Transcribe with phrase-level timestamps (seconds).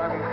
[0.00, 0.29] However,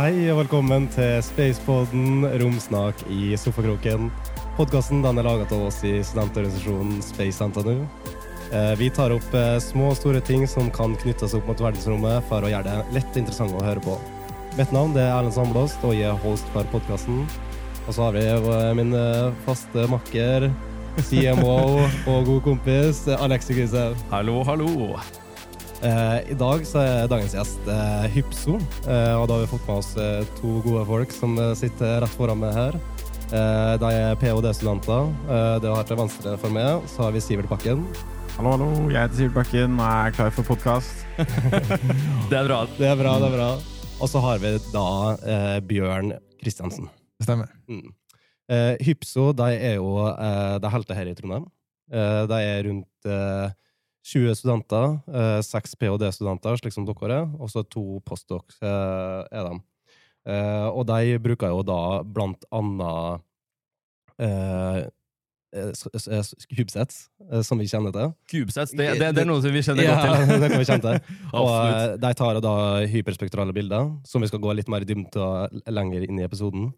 [0.00, 4.06] Hei og velkommen til Spacepodden Romsnak i sofakroken.
[4.56, 7.82] Podkasten er laget av oss i studentorganisasjonen Space NTNU.
[8.48, 12.24] Eh, Vi tar opp eh, små og store ting som kan knyttes opp mot verdensrommet
[12.32, 14.00] for å gjøre det lett interessant å høre på.
[14.56, 17.26] Mitt navn er Erlend Sandblåst, og jeg er host for podkasten.
[17.84, 18.96] Og så har vi eh, min
[19.44, 20.48] faste makker,
[21.10, 21.58] CMO
[22.08, 24.96] og god kompis Alexi Grisev Hallo, hallo.
[25.80, 29.64] Eh, I dag så er dagens gjest eh, Hypso, eh, og da har vi fått
[29.64, 29.94] med oss
[30.36, 32.76] to gode folk som sitter rett foran meg her.
[33.30, 35.06] De er ph.d.-studenter.
[35.30, 37.84] Eh, det har til venstre for meg så har vi Sivert Bakken.
[38.36, 38.68] Hallo, hallo.
[38.90, 41.06] Jeg heter Sivert Bakken og er klar for podkast.
[42.30, 42.60] Det er bra.
[42.76, 43.48] Det er bra, det er bra.
[44.00, 44.84] Og så har vi da
[45.16, 46.90] eh, Bjørn Kristiansen.
[47.20, 47.48] Det stemmer.
[47.70, 47.88] Mm.
[48.50, 51.48] Eh, Hypso de er jo eh, de helter her i Trondheim.
[51.92, 53.10] Eh, de er rundt
[54.06, 59.50] 20 studenter, eh, seks ph.d.-studenter, slik som dere er, og så to postdocs eh, er
[59.50, 59.58] de.
[60.30, 63.20] Eh, og de bruker jo da blant annet
[64.20, 64.88] eh,
[65.50, 67.08] Cubesets,
[67.42, 68.12] som vi kjenner til.
[68.30, 70.44] Cubesets, det, det, det er noe som vi kjenner godt Ja, til.
[70.44, 71.16] det kan vi kjenne til.
[71.40, 72.52] Og de tar da
[72.92, 76.70] hyperspektrale bilder, som vi skal gå litt mer i dybden lenger inn i episoden.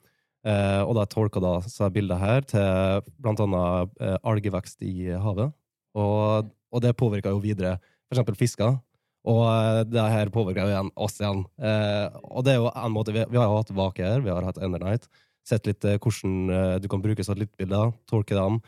[0.48, 3.92] Eh, og de tolker da seg bilder her til blant annet
[4.24, 5.52] algevekst i havet.
[6.00, 7.76] Og, og det påvirker jo videre
[8.12, 8.78] eksempel fisker.
[9.28, 11.44] Og eh, det her påvirker jo igjen oss igjen.
[11.62, 14.32] Eh, og det er jo en måte, vi, vi har jo hatt Vake her, vi
[14.32, 15.06] har hatt Endernight.
[15.46, 18.58] Sett litt eh, hvordan eh, du kan bruke satellittbilder, tolke dem,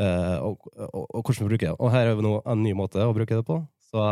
[0.00, 1.78] eh, og, og, og hvordan vi bruker det.
[1.78, 3.62] Og her er jo nå en ny måte å bruke det på.
[3.92, 4.04] Så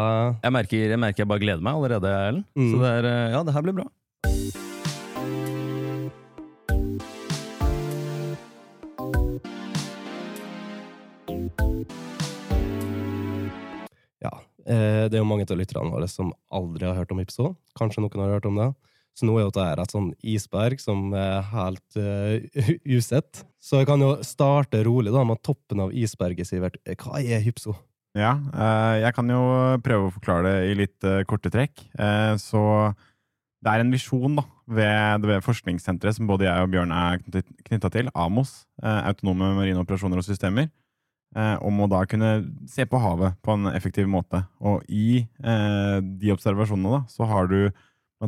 [0.45, 2.45] Jeg merker, jeg merker jeg bare gleder meg allerede, Ellen.
[2.57, 2.73] Mm.
[2.73, 3.89] Så det er, ja, det her blir bra.
[14.71, 17.49] Det er jo mange av lytterne våre som aldri har hørt om Ipso.
[17.79, 18.69] Kanskje noen har hørt om det.
[19.19, 22.39] Så nå er jo dette et sånn isberg som er helt uh,
[22.97, 23.43] usett.
[23.61, 26.79] Så jeg kan jo starte rolig da med toppen av isberget, Sivert.
[26.87, 27.75] Eh, Hva er Hypso?
[28.17, 29.43] Ja, eh, jeg kan jo
[29.85, 31.85] prøve å forklare det i litt eh, korte trekk.
[31.95, 32.63] Eh, så
[33.61, 37.21] det er en visjon da, ved, forskningssenteret som både jeg og Bjørn er
[37.69, 40.73] knytta til, AMOS, eh, Autonome marine operasjoner og systemer, eh,
[41.63, 42.31] om å da kunne
[42.67, 44.41] se på havet på en effektiv måte.
[44.59, 47.71] Og i eh, de observasjonene da, så har du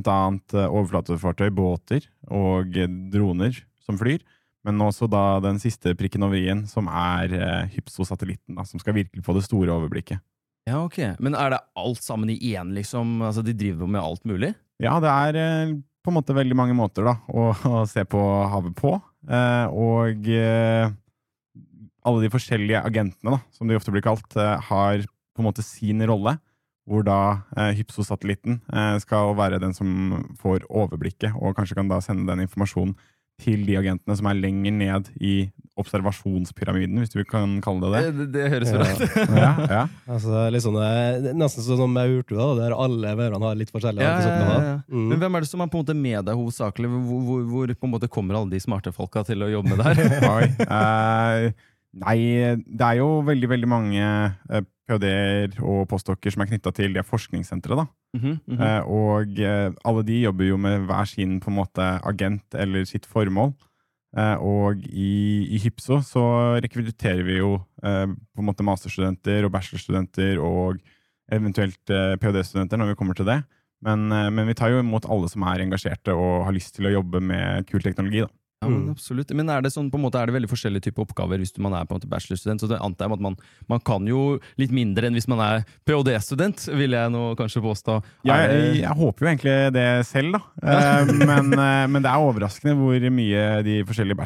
[0.00, 4.22] annet eh, overflatefartøy, båter og eh, droner som flyr.
[4.62, 9.24] Men også da den siste prikken over i-en, som er eh, Hypso-satellitten, som skal virkelig
[9.26, 10.22] få det store overblikket.
[10.68, 11.18] Ja, ok.
[11.18, 13.18] Men er det alt sammen i én, liksom?
[13.26, 14.52] Altså, De driver med alt mulig?
[14.82, 17.50] Ja, det er eh, på en måte veldig mange måter da, å,
[17.82, 18.94] å se på havet på.
[19.26, 20.94] Eh, og eh,
[22.06, 25.64] alle de forskjellige agentene, da, som de ofte blir kalt, eh, har på en måte
[25.66, 26.36] sin rolle.
[26.82, 32.00] Hvor da eh, Hypso-satellitten eh, skal være den som får overblikket, og kanskje kan da
[32.02, 32.96] sende den informasjonen
[33.42, 35.34] til de agentene som er lenger ned i
[35.80, 38.12] observasjonspyramiden, hvis du kan kalle det det.
[38.18, 39.16] Det, det høres bra ut.
[39.38, 39.84] Ja, ja.
[40.12, 44.18] Altså, liksom, eh, nesten sånn som maurtue, da, der alle maurene har litt forskjellige Ja,
[44.20, 44.76] ja, ja, ja.
[44.92, 45.08] Mm.
[45.14, 46.92] Men hvem er det som er på en måte med deg hovedsakelig?
[46.92, 49.80] Hvor, hvor, hvor på en måte kommer alle de smarte folka til å jobbe med
[49.80, 50.30] det her?
[50.36, 50.50] Oi.
[50.66, 52.18] Eh, nei,
[52.64, 57.04] det er jo veldig, veldig mange eh, PhD-er og postdokker som er knytta til det
[57.06, 57.76] forskningssenteret.
[57.78, 57.86] da.
[58.14, 58.62] Mm -hmm.
[58.62, 62.84] Eh, og eh, alle de jobber jo med hver sin på en måte agent eller
[62.84, 63.54] sitt formål.
[64.16, 70.38] Eh, og i, i Hypso så rekrutterer vi jo på en måte masterstudenter og bachelorstudenter
[70.38, 70.76] og
[71.32, 73.42] eventuelt ph.d.-studenter når vi kommer til det.
[73.82, 76.92] Men, men vi tar jo imot alle som er engasjerte og har lyst til å
[76.92, 78.20] jobbe med kul teknologi.
[78.20, 78.28] da.
[78.62, 78.90] Ja, men Mm.
[78.94, 79.32] absolutt.
[79.34, 81.74] Men er det sånn, på en måte, er det veldig forskjellige typer oppgaver hvis man
[81.74, 82.62] er på en måte bachelorstudent?
[82.62, 83.36] Så det antar jeg at man,
[83.68, 87.98] man kan jo litt mindre enn hvis man er ph.d.-student, vil jeg nå kanskje påstå.
[88.24, 90.40] Ja, jeg, jeg håper jo egentlig det selv, da.
[90.62, 94.20] Eh, men, eh, men det er overraskende hvor mye de forskjellige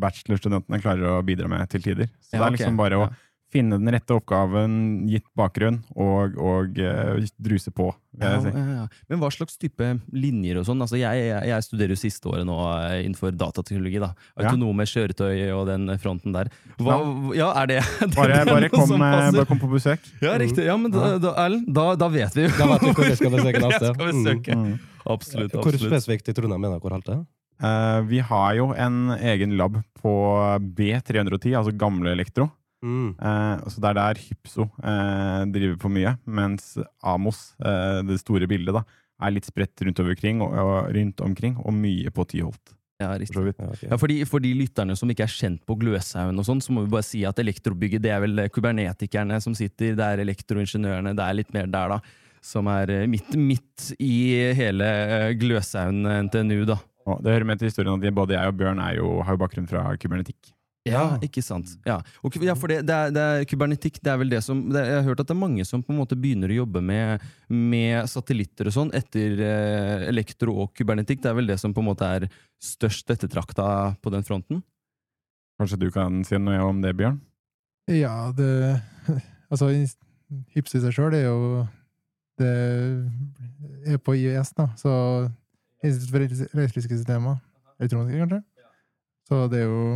[0.00, 2.08] bachelorstudentene klarer å bidra med til tider.
[2.24, 3.10] Så det er liksom bare å.
[3.52, 4.74] Finne den rette oppgaven,
[5.10, 8.52] gitt bakgrunn, og, og uh, druse på, vil Ja, jeg si.
[8.56, 8.86] ja, ja.
[9.12, 10.80] Men hva slags type linjer og sånn?
[10.84, 14.00] Altså, jeg, jeg, jeg studerer jo siste året nå eh, innenfor datateknologi.
[14.02, 14.12] da.
[14.36, 14.46] Ja.
[14.46, 16.50] Autonome kjøretøy og den fronten der.
[16.80, 16.96] Hva,
[17.36, 20.08] ja, er det, det Bare, er bare, kom, eh, bare kom på besøk.
[20.24, 20.66] Ja, riktig.
[20.68, 22.54] Ja, men da, da, Erlend, da, da vet vi jo.
[22.56, 23.92] Hvor vi skal besøke neste.
[23.92, 24.58] skal besøke.
[24.58, 24.74] Mm.
[25.02, 25.54] Absolutt.
[25.56, 25.88] Hvor absolutt.
[25.92, 27.20] spesifikt i Trondheim mener hvor holdt det?
[27.62, 30.12] Uh, vi har jo en egen lab på
[30.78, 32.48] B310, altså gamle elektro.
[32.82, 33.14] Mm.
[33.14, 38.48] Eh, så det er der Hypso eh, driver på mye, mens Amos, eh, det store
[38.50, 38.82] bildet, da,
[39.22, 42.76] er litt spredt rundt omkring og, og, rundt omkring, og mye på Tyholt.
[43.02, 43.48] Ja, For.
[43.50, 43.88] Ja, okay.
[43.90, 46.74] Ja, for de, for de lytterne som ikke er kjent på Gløshaugen, og sånn, så
[46.74, 51.14] må vi bare si at elektrobygget det er vel kubernetikerne som sitter, det er elektroingeniørene,
[51.18, 52.18] det er litt mer der, da.
[52.42, 54.14] Som er eh, midt, midt i
[54.58, 56.78] hele eh, Gløshaugen NTNU, da.
[57.10, 59.42] Og det hører med til historien at både jeg og Bjørn er jo, har jo
[59.42, 60.52] bakgrunn fra kybernetikk.
[60.88, 61.76] Ja, ikke sant.
[61.86, 64.64] Ja, og, ja for det, det, er, det er kybernetikk, det er vel det som
[64.72, 66.82] det, Jeg har hørt at det er mange som på en måte begynner å jobbe
[66.82, 71.20] med, med satellitter og sånn etter eh, elektro og kybernetikk.
[71.22, 72.26] Det er vel det som på en måte er
[72.62, 73.66] størst ettertrakta
[74.02, 74.62] på den fronten?
[75.60, 77.20] Kanskje du kan si noe om det, Bjørn?
[77.90, 78.80] Ja, det
[79.52, 79.68] Altså,
[80.54, 81.38] Hyps i seg sjøl er jo
[82.40, 82.52] Det
[83.92, 84.94] er på IES, da, så
[85.82, 87.38] Institutt for elektriske systemer.
[87.82, 88.42] Elektroniske, kanskje?
[89.26, 89.86] Så det er jo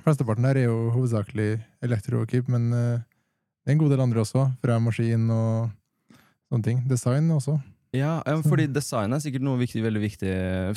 [0.00, 3.02] Flesteparten der er jo hovedsakelig elektrokeep, men eh,
[3.62, 4.46] det er en god del andre også.
[4.64, 5.70] Fra maskin og
[6.50, 6.80] sånne ting.
[6.88, 7.58] Design også.
[7.92, 10.30] Ja, ja, fordi design er sikkert noe viktig, veldig viktig.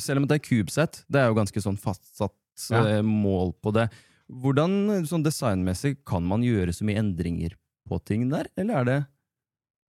[0.03, 2.35] Selv om det er CubeSat, det er jo ganske sånn fastsatt
[2.71, 2.83] Ja.
[2.97, 3.89] eh, mål på det.
[4.31, 7.55] Hvordan sånn designmessig kan man gjøre så mye endringer
[7.87, 9.01] på ting der, eller er det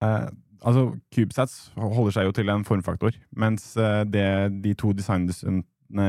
[0.05, 0.27] Eh,
[0.61, 4.27] altså, CubeSats holder seg jo til en formfaktor, mens eh, det
[4.61, 5.63] de to designene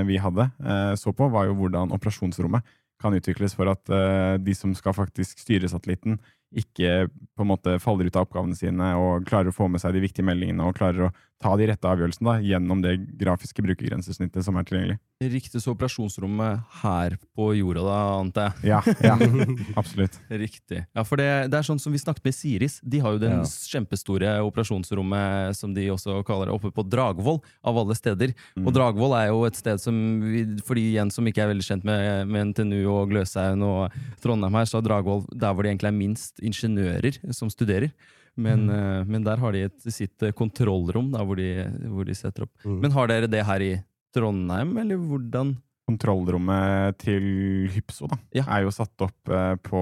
[0.09, 2.67] vi hadde, eh, så på, var jo hvordan operasjonsrommet
[3.01, 6.17] kan utvikles for at uh, de som skal faktisk styre satellitten,
[6.57, 9.97] ikke på en måte faller ut av oppgavene sine og klarer å få med seg
[9.97, 14.41] de viktige meldingene og klarer å ta de rette avgjørelsene da, gjennom det grafiske brukergrensesnittet
[14.45, 14.95] som er tilgjengelig.
[15.21, 18.71] riktig så operasjonsrommet her på jorda, da, antar jeg?
[18.71, 19.15] Ja, ja
[19.81, 20.17] absolutt.
[20.29, 20.83] Riktig.
[20.97, 22.79] Ja, for det, det er sånn som vi snakket med Siris.
[22.81, 23.43] De har jo det Ja.
[23.45, 28.33] kjempestore operasjonsrommet som de også kaller det, oppe på Dragvoll, av alle steder.
[28.57, 28.65] Mm.
[28.67, 29.95] Og Dragvoll er jo et sted som,
[30.25, 33.97] vi, for de igjen som ikke er veldig kjent med, med NTNU og Gløshaugen og
[34.23, 37.93] Trondheim her, så er Dragvoll der hvor det egentlig er minst ingeniører som studerer.
[38.37, 42.15] Men, eh, men der har de et, sitt eh, kontrollrom da, hvor, de, hvor de
[42.17, 42.53] setter opp.
[42.65, 42.79] Mm.
[42.83, 43.71] Men har dere det her i
[44.15, 45.55] Trondheim, eller hvordan?
[45.87, 47.23] Kontrollrommet til
[47.71, 48.43] Hypso da, Ja.
[48.57, 49.81] er jo satt opp eh, på,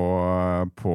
[0.77, 0.91] på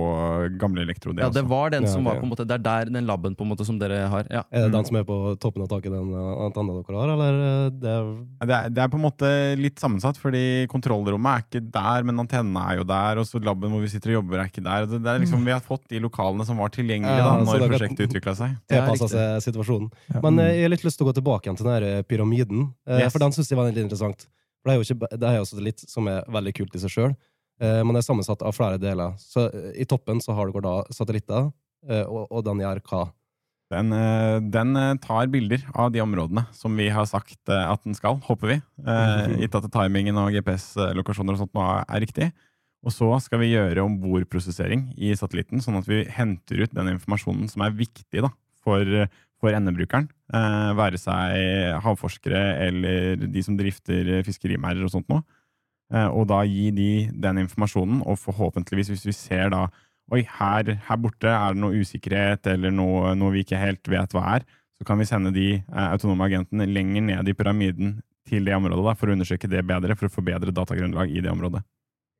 [0.60, 1.12] gamle elektro.
[1.18, 3.34] Ja, det var den som ja, var på en måte, Det er der den laben
[3.36, 4.26] på en måte som dere har.
[4.30, 4.44] Ja.
[4.50, 4.76] Er det Mm.
[4.76, 7.90] den som er på toppen av taket, den uh, antenna dere har, eller uh, det
[7.90, 8.06] er
[8.46, 12.20] Det er, det er på en måte litt sammensatt, fordi kontrollrommet er ikke der, men
[12.22, 14.86] antenna er jo der, og så laben hvor vi sitter og jobber, er ikke der.
[14.86, 17.66] Det, det er liksom, vi har fått de lokalene som var tilgjengelige Ja, da når
[17.68, 18.56] prosjektet utvikla seg.
[18.70, 19.90] Tilpassa seg situasjonen.
[20.14, 20.20] Ja.
[20.22, 22.02] Men eh, jeg har litt lyst til å gå tilbake igjen til den her eh,
[22.06, 23.12] pyramiden, eh, Yes.
[23.12, 24.26] for den syns jeg var litt interessant.
[24.60, 26.92] For det er jo ikke, det er også satellitt som er veldig kult i seg
[26.92, 27.14] sjøl,
[27.60, 29.16] men det er sammensatt av flere deler.
[29.20, 31.50] Så eh, i toppen så har du da satellitter,
[31.88, 33.02] eh, og, og den gjør hva?
[33.70, 37.84] Den, eh, den eh, tar bilder av de områdene som vi har sagt eh, at
[37.86, 38.56] den skal, håper vi.
[38.82, 39.34] Eh.
[39.44, 42.32] Gitt at timingen og GPS-lokasjoner og sånt nå er, riktig.
[42.82, 47.50] Og så skal vi gjøre ombordprosessering i satellitten, sånn at vi henter ut den informasjonen
[47.52, 48.32] som er viktig da,
[48.64, 49.04] for,
[49.40, 50.08] for endebrukeren.
[50.36, 55.24] Eh, være seg havforskere eller de som drifter fiskerimerder og sånt noe.
[55.90, 59.68] Eh, og da gi de den informasjonen, og forhåpentligvis, hvis vi ser da
[60.10, 64.10] Oi, her, her borte er det noe usikkerhet eller noe, noe vi ikke helt vet
[64.16, 67.92] hva er, så kan vi sende de eh, autonome agentene lenger ned i pyramiden
[68.26, 71.22] til det området da, for å undersøke det bedre, for å få bedre datagrunnlag i
[71.22, 71.62] det området.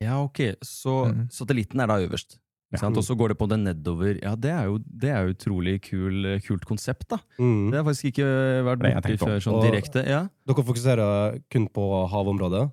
[0.04, 0.38] Ja, ok.
[0.62, 1.24] Så mm.
[1.34, 2.38] satellitten er da øverst.
[2.72, 2.86] Ja.
[2.86, 4.18] Og så går det på det nedover.
[4.22, 7.18] Ja, det er jo, det er utrolig kul, kult konsept, da.
[7.40, 7.70] Mm.
[7.72, 8.28] Det har faktisk ikke
[8.68, 10.04] vært borti før sånn Og- direkte.
[10.06, 10.28] Ja.
[10.46, 12.70] Dere fokuserer kun på havområdet?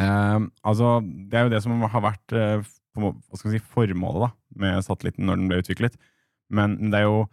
[0.00, 2.62] Eh, altså, det er jo det som har vært eh,
[2.98, 5.94] hva skal si, formålet da, med satellitten når den ble utviklet.
[6.50, 7.26] Men det er jo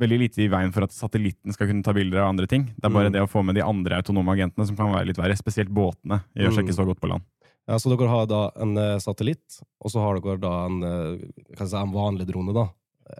[0.00, 2.64] veldig lite i veien for at satellitten skal kunne ta bilder av andre ting.
[2.74, 3.12] Det er bare Mm.
[3.12, 5.36] det å få med de andre autonome agentene som kan være litt verre.
[5.36, 6.68] Spesielt båtene gjør seg Mm.
[6.68, 7.22] ikke så godt på land.
[7.70, 11.60] Ja, så dere har da en eh, satellitt, og så har dere da en, eh,
[11.60, 12.64] si, en vanlig drone, da.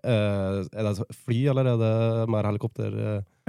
[0.03, 2.97] Eh, er det fly, eller er det mer helikopter?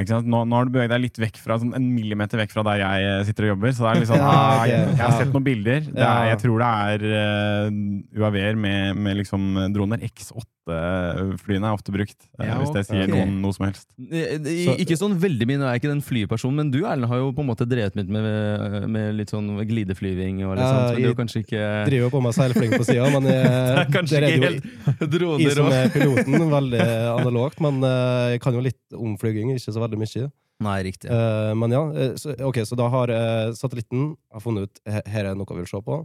[0.02, 0.06] Eh?
[0.06, 0.30] Ikke sant?
[0.32, 2.82] Nå, nå har du beveget deg litt vekk fra, sånn en millimeter vekk fra der
[2.82, 3.76] jeg eh, sitter og jobber.
[3.78, 5.86] Så det er litt sånn, Ja, ah, jeg, jeg har sett noen bilder.
[5.92, 10.04] Det er, jeg tror det er uh, UAV-er med, med liksom droner.
[10.10, 13.14] X8-flyene er ofte brukt, eh, Ja, hvis det sier okay.
[13.14, 13.88] noen noe som helst.
[14.10, 17.08] Eh, eh, Så- ikke sånn veldig mye, jeg er ikke den flypersonen, men du Erlend,
[17.08, 20.72] har jo på en måte drevet litt med, med litt sånn glideflyving og litt Ja,
[20.72, 23.24] sånt, men du jeg er kanskje ikke Driver jo på med seilflying på sida, men
[23.32, 24.66] Det eh, er er jo helt
[25.02, 26.82] i droner som er piloten, veldig
[27.18, 27.60] analogt.
[27.64, 30.30] Men eh, jeg kan jo litt om flyging, ikke så veldig mye.
[30.62, 31.10] Nei, riktig.
[31.10, 35.26] Uh, men ja, eh, så, ok, så da har uh, satellitten har funnet ut her
[35.32, 35.98] er noe vi vil se på.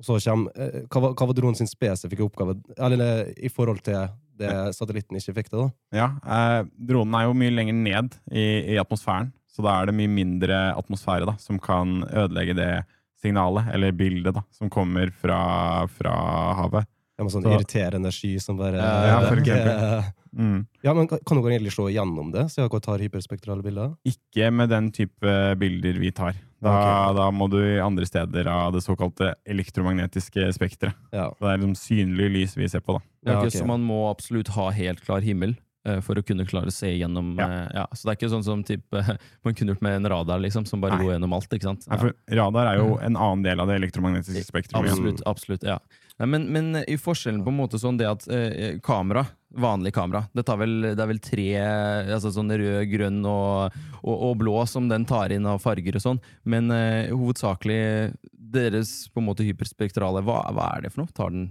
[0.00, 3.82] Og så kommer uh, hva, var- hva var dronen sin spesifikke oppgave eller i forhold
[3.84, 4.06] til
[4.40, 5.66] det satellitten ikke fikk til?
[5.66, 5.98] da?
[5.98, 9.32] Ja, eh, Dronen er jo mye lenger ned i, i atmosfæren.
[9.50, 12.68] Så så da er det mye mindre atmosfære da, som kan ødelegge det
[13.20, 15.40] signalet, eller bildet, da, som kommer fra,
[15.92, 16.14] fra
[16.56, 16.86] havet.
[17.20, 20.12] Ja, med sånn Så- irriterende sky som bare Ja, for det- eksempel.
[20.32, 20.66] Mm.
[20.82, 23.96] Ja, men Kan dere egentlig slå igjennom det, så dere tar hyperspektrale bilder?
[24.06, 26.34] Ikke med den type bilder vi tar.
[26.62, 27.14] Da, okay.
[27.16, 30.94] da må du i andre steder av det såkalte elektromagnetiske spekteret.
[31.12, 31.30] Ja.
[31.40, 33.02] Det er liksom synlig lys vi ser på, da.
[33.26, 33.58] Ja, ikke ok.
[33.60, 36.86] Så man må absolutt ha helt klar himmel eh, for å kunne klare å se
[36.92, 37.46] gjennom Ja.
[37.48, 37.86] eh, ja.
[37.94, 40.66] Så det er ikke sånn som typ, eh, man kunne gjort med en radar, liksom,
[40.66, 41.04] som bare Nei.
[41.04, 41.48] går gjennom alt.
[41.50, 41.88] ikke sant?
[41.88, 44.84] Nei, for radar er jo en annen del av det elektromagnetiske spekteret.
[44.84, 45.22] Absolutt.
[45.26, 45.78] absolutt, ja.
[46.20, 49.22] Nei, men, men i forskjellen på en måte sånn det at eh, kamera,
[49.56, 51.46] vanlig kamera, det, tar vel, det er vel tre
[52.12, 56.04] altså sånn rød, grønn og, og, og blå som den tar inn av farger og
[56.04, 57.80] sånn, men eh, hovedsakelig
[58.50, 61.14] deres på en måte hyperspektrale, hva, hva er det for noe?
[61.16, 61.48] Tar den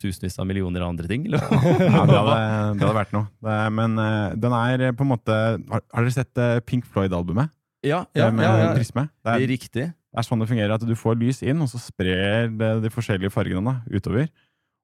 [0.00, 1.44] tusenvis av millioner av andre ting, eller?
[1.52, 2.36] Ja, det hadde,
[2.80, 3.28] det hadde vært noe.
[3.46, 5.38] Det, men eh, den er eh, på en måte
[5.70, 7.52] Har, har dere sett eh, Pink Floyd-albumet?
[7.86, 8.70] ja, Det ja, med ja, ja.
[8.76, 9.06] prisme?
[9.24, 9.86] Det er, Riktig.
[10.10, 12.90] Det er sånn det fungerer, at du får lys inn, og så sprer det de
[12.90, 14.28] forskjellige fargene utover.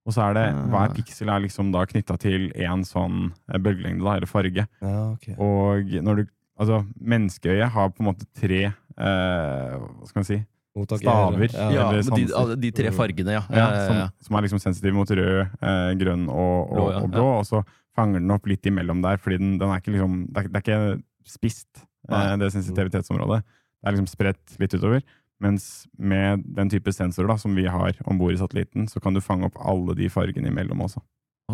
[0.07, 0.95] Og så er det, hver Ah.
[0.95, 4.67] piksel er liksom da knytta til én sånn eh, bølgelengde, da, eller farge.
[4.81, 5.35] Ja, okay.
[5.39, 10.39] Og når du Altså, menneskeøyet har på en måte tre eh, Hva skal man si?
[10.77, 11.53] Mottaker, Staver.
[11.53, 11.91] Ja.
[11.93, 13.43] Men de, alle de tre fargene, ja.
[13.51, 14.07] Ja, ja, ja, som, ja.
[14.25, 17.27] som er liksom sensitive mot rød, eh, grønn og, og Blå, blå, ja, og, blå
[17.39, 17.61] og så
[17.97, 20.61] fanger den opp litt imellom der, fordi den, den er ikke liksom Det er, det
[20.61, 23.43] er ikke spist, eh, det sensitivitetsområdet.
[23.87, 25.03] Det er liksom spredt litt utover.
[25.39, 29.15] Mens med den type sensorer da, som vi har om bord i satellitten, så kan
[29.15, 31.03] du fange opp alle de fargene imellom også.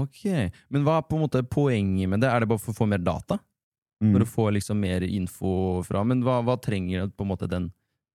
[0.00, 0.24] Ok,
[0.72, 2.30] Men hva er på en måte poenget med det?
[2.32, 3.36] Er det bare for å få mer data?
[4.00, 4.14] Mm.
[4.14, 5.52] For å få liksom mer info
[5.86, 7.68] fra Men hva, hva trenger på en måte den,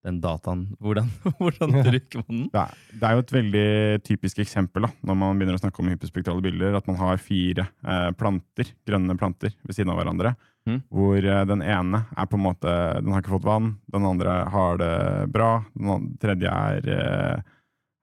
[0.04, 0.66] den dataen?
[0.82, 2.50] Hvordan, hvordan bruker man den?
[2.56, 3.70] Det er, det er jo et veldig
[4.10, 7.70] typisk eksempel da, når man begynner å snakke om hyperspektrale bilder, at man har fire
[7.86, 10.34] eh, planter, grønne planter ved siden av hverandre.
[10.68, 10.84] Mhm.
[10.92, 14.42] Hvor eh, den ene er på en måte Den har ikke fått vann, den andre
[14.52, 14.94] har det
[15.32, 17.42] bra, den tredje er, eh,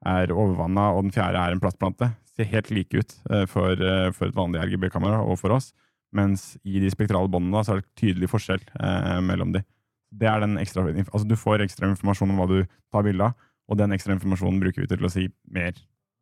[0.05, 2.09] er overvanna, og den fjerde er en plastplante.
[2.35, 3.77] Ser helt like ut eh, for,
[4.17, 5.71] for et vanlig RGB-kamera og for oss.
[6.15, 9.61] Mens i de spektrale båndene så er det tydelig forskjell eh, mellom de.
[10.15, 12.59] Det er den ekstra, altså Du får ekstra informasjon om hva du
[12.93, 13.35] tar bilde av,
[13.69, 15.77] og den ekstra informasjonen bruker vi til å si mer.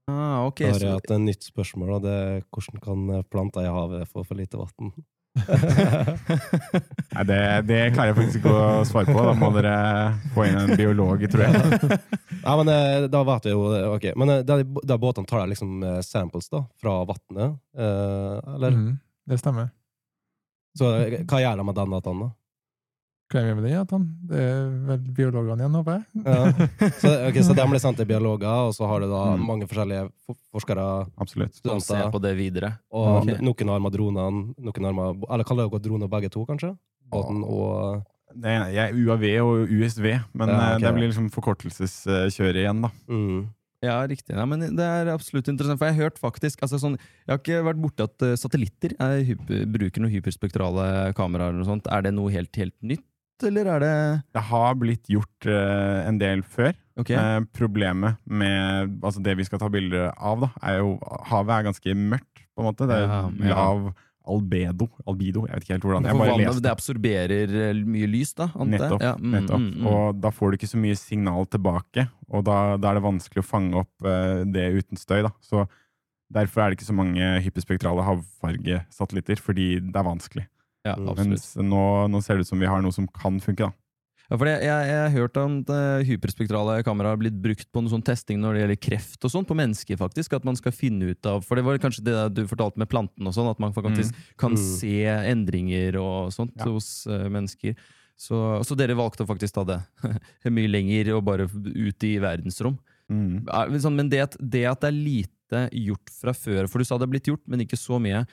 [0.10, 2.00] Ah, okay, Da har jeg hatt et nytt spørsmål, da.
[2.04, 4.92] det er hvordan kan planter i havet få for lite vann?
[5.34, 9.24] Nei, det, det klarer jeg faktisk ikke å svare på.
[9.26, 9.76] Da må dere
[10.36, 11.54] få inn en biolog, tror jeg.
[12.44, 14.06] Nei, men eh, da vet vi jo det, ok.
[14.20, 18.78] Men eh, da, da båtene tar deg liksom eh, samples da, fra vannet, eh, eller?
[18.78, 18.94] Mm,
[19.32, 19.72] det stemmer.
[20.78, 22.30] Så eh, hva gjør de med den dataen da?
[23.34, 26.04] Hva er vi med det, Det er vel biologene igjen, håper jeg?
[26.22, 26.68] Ja.
[27.02, 29.46] Så, okay, så de blir sendt til biologer, og så har du da Mm.
[29.48, 30.04] mange forskjellige
[30.54, 30.84] forskere,
[31.18, 31.56] Absolutt.
[31.58, 32.70] Som ser studenter, på det videre.
[32.94, 33.40] og okay.
[33.42, 36.76] noen har med dronene, noen har med, eller kaller dere droner begge to, kanskje?
[37.10, 38.04] Båten og...
[38.34, 40.80] Det er, jeg er UAV og USV, men Ja, okay.
[40.86, 42.90] det blir liksom forkortelseskjøret igjen, da.
[43.10, 43.44] Mm.
[43.84, 44.32] Ja, riktig.
[44.32, 46.96] Ja, men det er absolutt interessant, for jeg har hørt faktisk altså sånn,
[47.28, 50.86] Jeg har ikke vært borti at eh, satellitter er hyper, bruker noen hyperspektrale
[51.18, 51.52] kameraer.
[51.52, 51.90] eller noe sånt.
[51.92, 53.04] Er det noe helt, helt nytt,
[53.44, 53.96] eller er det
[54.38, 56.74] Det har blitt gjort uh, en del før.
[57.00, 57.18] Okay.
[57.18, 60.96] Uh, problemet med altså det vi skal ta bilder av, da, er jo
[61.32, 62.90] Havet er ganske mørkt, på en måte.
[62.90, 63.56] Det er Ja, ja.
[63.58, 64.88] lav albedo.
[65.10, 66.08] Albido, jeg vet ikke helt hvordan.
[66.08, 66.64] Jeg bare vannet, leste.
[66.64, 68.50] det absorberer eh, mye lys, da?
[68.56, 69.04] Nettopp.
[69.04, 69.64] Ja, mm, nettopp.
[69.64, 69.88] mm, mm.
[69.92, 73.44] Og da får du ikke så mye signal tilbake, og da, da er det vanskelig
[73.44, 75.22] å fange opp uh, det uten støy.
[75.28, 75.34] da.
[75.44, 75.66] Så
[76.34, 80.48] Derfor er det ikke så mange hyperspektrale havfargesatellitter, fordi det er vanskelig.
[80.86, 81.10] Ja, Mm.
[81.10, 81.30] absolutt.
[81.30, 83.58] Mens nå, nå ser det ut som vi har noe som kan funke.
[83.68, 83.72] da.
[84.32, 87.82] Ja, for jeg, jeg, jeg har hørt at eh, hyperspektrale kameraer har blitt brukt på
[87.84, 90.34] noe sånn testing når det gjelder kreft og sånn, på mennesker faktisk.
[90.34, 93.28] At man skal finne ut av For det var kanskje det du fortalte med planten
[93.28, 94.64] og sånn, at man faktisk kan Mm.
[94.80, 94.96] se
[95.34, 96.66] endringer og sånt Ja.
[96.72, 97.76] hos uh, mennesker.
[98.18, 99.82] Så, så dere valgte å faktisk ta det
[100.56, 102.78] mye lenger og bare ut i verdensrom.
[103.12, 103.44] Mm.
[103.44, 106.86] Men sånn, Men det, at- det at det er lite gjort fra før, for du
[106.86, 108.24] sa det er blitt gjort, men ikke så mye.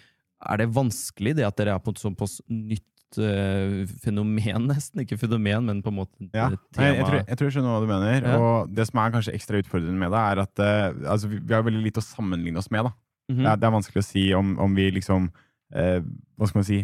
[0.41, 5.03] Er det vanskelig, det at dere er på et såpass nytt uh, fenomen, nesten?
[5.05, 6.89] Ikke fenomen, men på en måte Ja, eh, tema?
[6.95, 8.25] jeg, tror, jeg tror jeg skjønner hva du mener.
[8.25, 8.39] Ja.
[8.39, 11.57] Og det som er kanskje ekstra utfordrende med det, er at uh, altså, vi, vi
[11.57, 12.89] har veldig lite å sammenligne oss med.
[12.89, 12.95] da.
[13.31, 13.43] Mhm.
[13.45, 16.01] Det, er, det er vanskelig å si om, om vi liksom uh,
[16.37, 16.81] Hva skal man si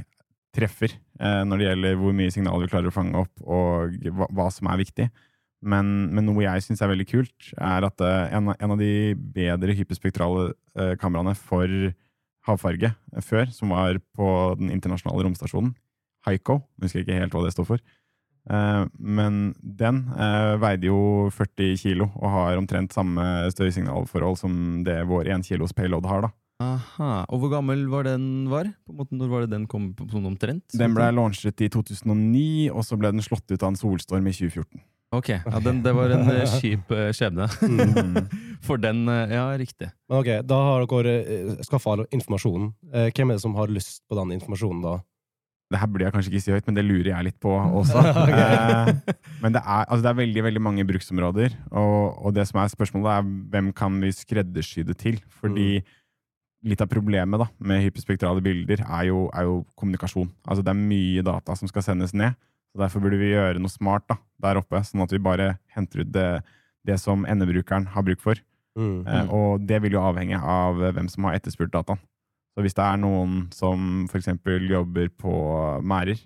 [0.57, 4.47] treffer når det gjelder hvor mye signaler vi klarer å fange opp, og hva, hva
[4.53, 5.05] som er viktig.
[5.65, 9.75] Men, men noe jeg syns er veldig kult, er at en, en av de bedre
[9.77, 11.69] hyperspektrale eh, kameraene for
[12.47, 12.93] havfarge
[13.25, 15.75] før, som var på den internasjonale romstasjonen,
[16.27, 16.61] Haiko.
[16.83, 17.83] husker ikke helt hva det står for,
[18.47, 25.01] Eh, men den eh, veide jo 40 kilo og har omtrent samme støysignalforhold som det
[25.11, 26.29] vår 1 kilos payload har.
[26.29, 26.33] da.
[26.63, 27.27] Aha.
[27.29, 28.71] Og hvor gammel var den var?
[28.87, 30.65] På en måte, når var det den kom på sånn omtrent?
[30.73, 34.33] Den ble launchet i 2009, og så ble den slått ut av en solstorm i
[34.33, 34.81] 2014.
[35.17, 37.49] Ok, ja, den, det var en eh, kjip eh, skjebne.
[37.65, 38.31] Mm.
[38.67, 39.91] For den, eh, ja, riktig.
[40.11, 42.73] Men ok, Da har dere uh, skaffa informasjonen.
[42.93, 44.97] Eh, hvem er det som har lyst på den informasjonen, da?
[45.67, 48.03] Det her burde jeg kanskje ikke si høyt, men det lurer jeg litt på også.
[48.37, 48.91] Eh,
[49.43, 52.71] men det er, altså det er veldig veldig mange bruksområder, og, og det som er
[52.71, 55.19] spørsmålet, er hvem kan vi skreddersy det til?
[55.41, 55.81] Fordi
[56.67, 60.31] litt av problemet da, med hyperspektrale bilder er jo, er jo kommunikasjon.
[60.47, 62.37] Altså Det er mye data som skal sendes ned,
[62.77, 66.05] så derfor burde vi gjøre noe smart da, der oppe, sånn at vi bare henter
[66.05, 66.29] ut det,
[66.85, 68.37] det som endebrukeren har bruk for.
[68.77, 69.07] Mm.
[69.09, 69.31] Eh, Mm.
[69.33, 71.99] og det vil jo avhenge av eh, hvem som har etterspurt dataen.
[72.53, 74.29] Så hvis det er noen som f.eks.
[74.69, 75.33] jobber på
[75.81, 76.21] merder,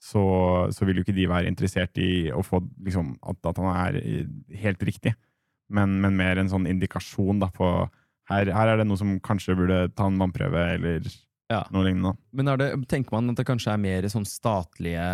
[0.00, 4.26] så, så vil jo ikke de være interessert i å få liksom, at dataene er
[4.60, 5.14] helt riktig,
[5.72, 7.88] men, men mer en sånn indikasjon da, på
[8.28, 11.08] her, her er det noe som kanskje burde ta en vannprøve, eller
[11.48, 11.60] Ja.
[11.70, 12.16] noe lignende.
[12.34, 15.04] Men er det, tenker man at det kanskje er mer sånn statlige,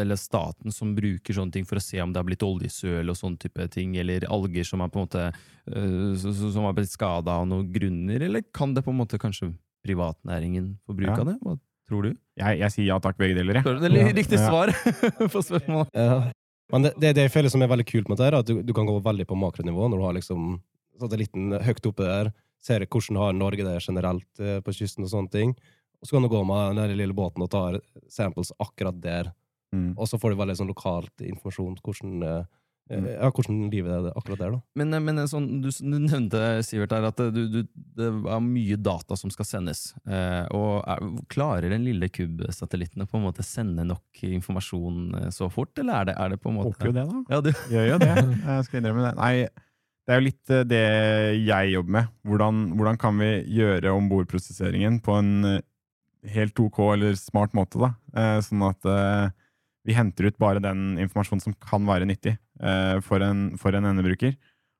[0.00, 3.18] eller staten som bruker sånne ting for å se om det har blitt oljesøl og
[3.18, 6.16] sånne type ting, eller alger som er på en måte øh,
[6.54, 9.52] som har blitt skada av noen grunner, eller kan det på en måte kanskje
[9.84, 11.20] privatnæringen få bruk Ja.
[11.20, 11.36] av det?
[11.42, 11.58] Hva
[11.88, 12.10] tror du?
[12.38, 13.60] Jeg, jeg sier ja takk, begge deler.
[13.60, 13.64] jeg.
[13.80, 14.48] Det er riktig Ja.
[14.48, 14.72] svar
[15.32, 15.92] på spørsmålet.
[15.94, 16.32] Ja.
[16.72, 18.58] Men det, det, det jeg føler som er veldig kult med det, er at du,
[18.62, 20.58] du kan gå veldig på makronivå når du har liksom
[21.00, 25.30] satellitten høyt oppe der, ser hvordan har Norge det generelt eh, på kysten og sånne
[25.34, 25.56] ting.
[25.98, 27.64] Og så kan du gå med den lille båten og ta
[28.12, 29.32] samples akkurat der.
[29.74, 29.92] Mm.
[29.98, 32.46] Og så får du veldig sånn lokalt informasjon hvordan, eh,
[32.88, 33.04] Mm.
[33.04, 34.50] eh, ja, hvordan livet er akkurat der.
[34.54, 34.58] da.
[34.80, 37.58] Men, men sånn, du, du nevnte, Sivert, her, at du, du,
[37.98, 39.90] det er mye data som skal sendes.
[40.08, 45.50] Eh, og er, Klarer den lille KUB-satellitten å på en måte sende nok informasjon så
[45.52, 47.20] fort, eller er det, er det på en måte Håper jo det, da.
[47.34, 48.14] Ja, du, Gjør jo det.
[48.54, 49.12] Jeg skal innrømme det.
[49.20, 49.34] Nei,
[50.08, 50.84] det er jo litt eh, det
[51.44, 52.12] jeg jobber med.
[52.24, 55.64] Hvordan, hvordan kan vi gjøre ombordprosesseringen på en eh,
[56.32, 57.90] helt OK eller smart måte, da?
[58.16, 59.28] Eh, Sånn at eh,
[59.84, 63.92] vi henter ut bare den informasjonen som kan være nyttig eh, for en, for en
[63.92, 64.32] endebruker.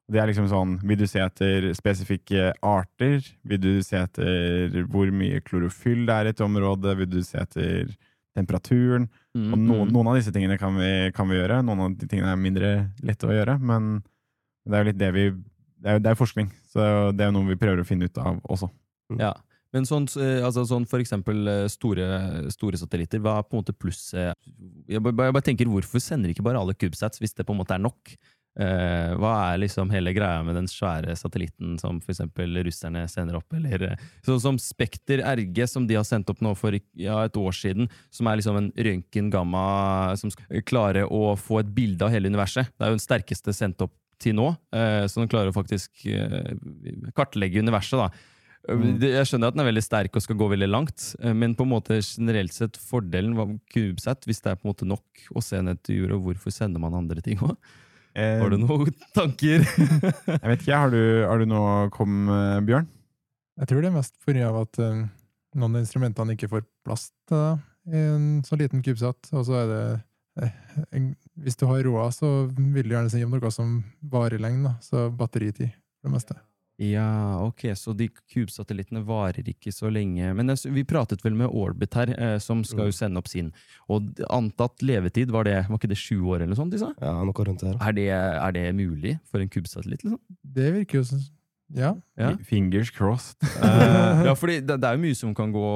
[0.08, 3.20] Det er liksom sånn Vil du se etter spesifikke arter?
[3.44, 6.96] Vil du se etter hvor mye klorofyll det er i et område?
[7.02, 7.90] Vil du se etter
[8.32, 9.10] temperaturen?
[9.36, 9.92] Mm, Og noen, mm.
[9.92, 12.70] noen av disse tingene kan vi, kan vi gjøre, noen av de tingene er mindre
[13.04, 13.98] lette å gjøre, men
[14.66, 15.26] det er jo litt det vi
[15.78, 16.80] Det er jo det er forskning, så
[17.14, 18.66] det er jo noe vi prøver å finne ut av også.
[19.20, 19.32] Ja.
[19.72, 23.60] Men sånn, eh, altså, sånn for eksempel eh, store, store satellitter, hva er på en
[23.62, 24.32] måte plusset
[24.88, 27.60] jeg, bare- jeg bare tenker, Hvorfor sender ikke bare alle CubeSats hvis det på en
[27.60, 28.16] måte er nok?
[28.58, 33.36] Eh, hva er liksom hele greia med den svære satellitten som for eksempel russerne sender
[33.38, 33.52] opp?
[33.54, 37.36] Eller eh, sånn som Spekter RG, som de har sendt opp nå for ja, et
[37.38, 42.10] år siden, som er liksom en røntgen-gamma som skal klare å få et bilde av
[42.10, 42.66] hele universet.
[42.74, 46.06] Det er jo den sterkeste sendt opp til nå, eh, så den klarer å faktisk
[46.10, 46.52] eh,
[47.16, 48.00] kartlegge universet.
[48.00, 48.08] da.
[48.68, 48.98] Mm.
[49.00, 51.64] Jeg skjønner at den er veldig sterk og skal gå veldig langt, eh, men på
[51.64, 55.44] en måte generelt sett fordelen var CubeSat, hvis det er på en måte nok å
[55.44, 57.54] se ned til jorda, hvorfor sender man andre ting òg?
[58.18, 59.64] Eh, Har du noen tanker?
[60.34, 62.26] Jeg vet ikke, har du, har du noe kom,
[62.66, 62.90] Bjørn?
[63.58, 64.50] Jeg tror det er mest pga.
[64.54, 64.78] at
[65.58, 69.30] noen av instrumentene ikke får plass til i en så liten kubesett.
[69.32, 69.82] Og så er det
[71.38, 74.62] Hvis du har råd, så vil du gjerne si om noe som varer lenge.
[74.68, 74.76] Da.
[74.84, 76.38] Så batteritid, for det meste.
[76.78, 80.30] Ja, ok, så de CubeSatellittene varer ikke så lenge.
[80.38, 83.48] Men vi pratet vel med Orbit her, eh, som skal jo sende opp sin.
[83.90, 86.70] Og antatt levetid, var det var ikke det sju år eller noe sånt?
[86.70, 86.92] de sa?
[87.02, 87.74] Ja, noe rundt her.
[87.82, 90.06] Er det, er det mulig for en CubeSatellitt?
[90.06, 90.20] liksom?
[90.42, 91.26] Det virker jo som
[91.74, 91.96] Ja.
[92.16, 92.30] Ja.
[92.46, 93.36] Fingers crossed.
[93.58, 95.66] Eh, ja, fordi det, det er jo mye som kan gå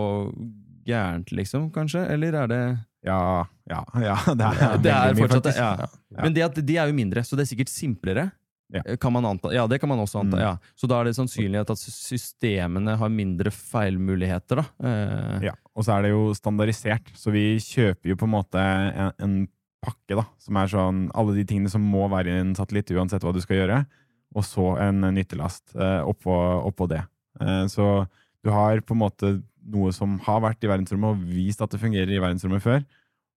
[0.86, 2.06] gærent, liksom, kanskje?
[2.14, 2.62] Eller er det
[3.06, 4.16] Ja, ja, ja.
[4.38, 5.90] Det er, det er mye, fortsatt det, ja.
[6.22, 8.28] Men det at de er jo mindre, så det er sikkert simplere.
[8.72, 8.82] Ja.
[8.96, 9.50] Kan man anta.
[9.52, 10.36] Ja, det kan man også anta.
[10.38, 10.42] Mm.
[10.46, 10.52] ja.
[10.78, 14.68] Så da er det sannsynlig at systemene har mindre feilmuligheter, da.
[14.88, 18.62] Eh, Ja, og så er det jo standardisert, så vi kjøper jo på en måte
[18.62, 19.36] en, en
[19.82, 23.24] pakke da, som er sånn alle de tingene som må være i en satellitt, uansett
[23.26, 23.78] hva du skal gjøre,
[24.36, 26.32] og så en nyttelast eh, oppå,
[26.70, 27.02] oppå det.
[27.42, 27.88] Eh, så
[28.42, 29.32] du har på en måte
[29.72, 32.84] noe som har vært i verdensrommet og vist at det fungerer i verdensrommet før,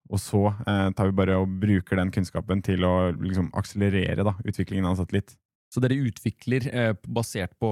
[0.09, 4.35] og så eh, tar vi bare og bruker den kunnskapen til å liksom akselerere da,
[4.45, 5.35] utviklingen av en satellitt.
[5.73, 7.69] Så dere utvikler eh, basert på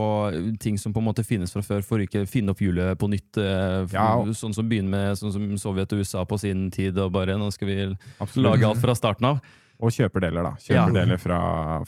[0.59, 3.37] ting som på en måte finnes fra før, for ikke finne opp hjulet på nytt?
[3.37, 4.33] Eh, for, Ja.
[4.35, 7.51] Sånn som begynner med sånn som Sovjet og USA på sin tid, og bare nå
[7.53, 7.77] skal vi
[8.17, 8.49] Absolutt.
[8.49, 9.43] lage alt fra starten av.
[9.83, 10.53] Og kjøper deler, da.
[10.67, 10.83] Ja.
[10.83, 11.39] Kjøper deler fra,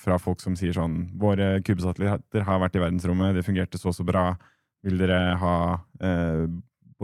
[0.02, 4.06] fra folk som sier sånn Våre kubesatellitter har vært i verdensrommet, det fungerte så så
[4.08, 4.30] bra
[4.86, 5.56] vil dere ha
[6.06, 6.46] eh,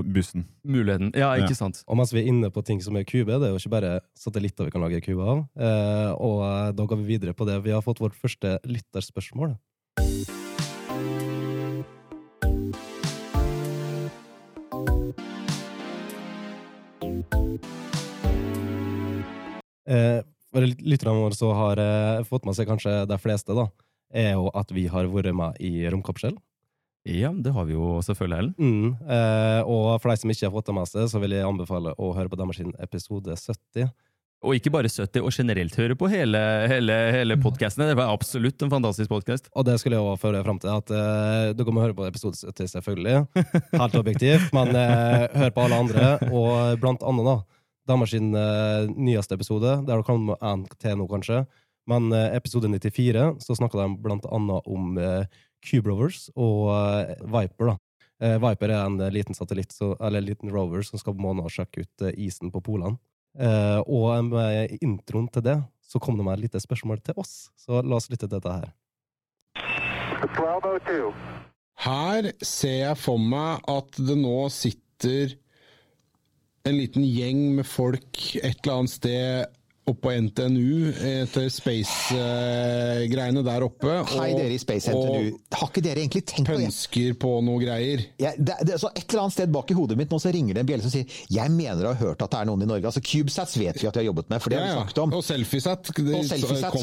[0.02, 0.46] bussen.
[0.64, 1.12] Muligheten.
[1.18, 1.82] Ja, ikke sant.
[1.90, 3.94] Og mens vi er inne på ting som er kube, det er jo ikke bare
[4.18, 5.44] satellitter vi kan lage kube av.
[5.58, 7.60] Eh, og eh, da går vi videre på det.
[7.66, 9.58] Vi har fått vårt første lytterspørsmål.
[19.92, 23.70] Eh, Lytterne våre så har eh, fått med seg kanskje de fleste, da,
[24.12, 26.36] er jo at vi har vært med i romkapsel.
[27.08, 28.54] Ja, det har vi jo selvfølgelig, Ellen.
[28.62, 31.48] Mm, eh, og for deg som ikke har fått det med seg, så vil jeg
[31.48, 33.90] anbefale å høre på deres episode 70.
[34.42, 37.84] Og ikke bare 70, og generelt høre på hele, hele, hele podkasten.
[37.90, 39.50] Det var absolutt en fantastisk podkast.
[39.54, 42.40] Og det skulle jeg også føre fram til, at uh, dere må høre på episode
[42.40, 43.20] 70, selvfølgelig.
[43.76, 46.08] Helt objektivt, men uh, hør på alle andre.
[46.34, 47.62] Og blant annet, da,
[47.92, 51.44] Damersin uh, nyeste episode, der det kommer en til nå, kanskje.
[51.90, 57.16] Men uh, episode 94 så snakka de blant annet om eh, Cube Rovers og eh,
[57.22, 57.74] Viper.
[57.74, 57.78] da.
[58.22, 61.24] Eh, Viper er en eh, liten satellitt, så, eller en liten rover, som skal på
[61.24, 63.00] månen og sjekke ut isen på polene.
[63.40, 65.58] Eh, og med introen til det
[65.92, 67.50] så kom det med et lite spørsmål til oss.
[67.60, 68.72] Så la oss lytte til dette her.
[70.22, 71.12] 1202.
[71.82, 75.34] Her ser jeg for meg at det nå sitter
[76.68, 83.64] en liten gjeng med folk et eller annet sted oppe på NTNU etter space-greiene der
[83.66, 83.96] oppe.
[84.12, 85.40] Hei, dere i Space NTNU.
[85.58, 88.04] Har ikke dere egentlig tenkt pønsker på noe greier.
[88.22, 90.58] Ja, det, det, så et eller annet sted bak i hodet mitt nå så ringer
[90.58, 92.70] det en bjelle som sier jeg mener å ha hørt at det er noen i
[92.70, 92.86] Norge.
[92.92, 95.16] Altså CubeSats vet vi at de har jobbet med, for det har vi snakket om.
[95.18, 95.92] Og selfiesat.
[95.98, 96.38] det Og så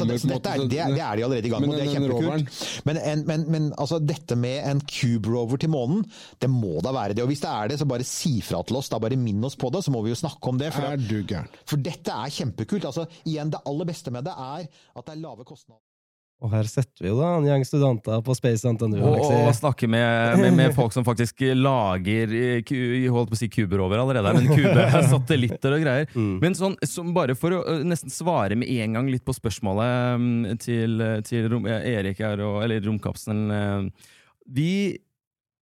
[0.09, 1.95] det, så dette er, det, det er de allerede i gang med, med, det er
[1.95, 2.61] kjempekult.
[2.89, 6.03] Men, en, men, men altså, dette med en Cube Rover til månen,
[6.41, 7.23] det må da være det.
[7.23, 8.91] Og hvis det er det, så bare si fra til oss.
[8.91, 10.73] Da bare minn oss på det, så må vi jo snakke om det.
[10.75, 11.49] For, Er du gæren?
[11.69, 12.88] for dette er kjempekult.
[12.89, 15.83] Altså, igjen, det aller beste med det er at det er lave kostnader.
[16.39, 18.95] Og her setter vi jo da, en gjeng studenter på Space NTNU.
[19.01, 22.71] Og, og, snakker snakke med, med, med folk som faktisk lager eh,
[23.11, 26.07] holdt på å si kuber over allerede, men kubesatellitter og greier.
[26.15, 26.37] Mm.
[26.39, 30.39] Men sånn, som bare for å nesten svare med en gang litt på spørsmålet mm,
[30.63, 34.09] til, til rom, eh, Erik her, og, eller romkapselen eh,
[34.55, 34.71] Vi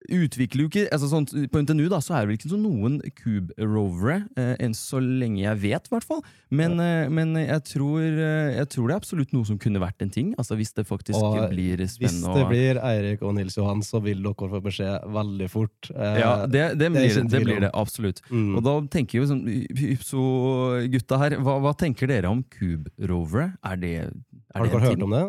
[0.06, 4.20] utvikler jo ikke altså sånn, På NTNU da, så er det vel ikke noen Cube-rovere,
[4.38, 6.22] eh, enn så lenge jeg vet, i hvert fall.
[6.54, 10.04] Men, eh, men jeg, tror, eh, jeg tror det er absolutt noe som kunne vært
[10.04, 10.30] en ting.
[10.38, 14.22] Altså Hvis det faktisk Og blir Hvis det blir Eirik og Nils Johan, så vil
[14.22, 15.90] dere få beskjed veldig fort.
[15.94, 18.22] Eh, Ja, det, det, blir, det, det, blir det absolutt.
[18.30, 18.56] mm.
[18.56, 23.52] Og da tenker jo sånn Ypso-gutta her, hva, hva tenker dere om Cube-rovere?
[23.66, 24.12] Er det, er
[24.54, 25.06] Har det dere hørt ting?
[25.06, 25.24] om det?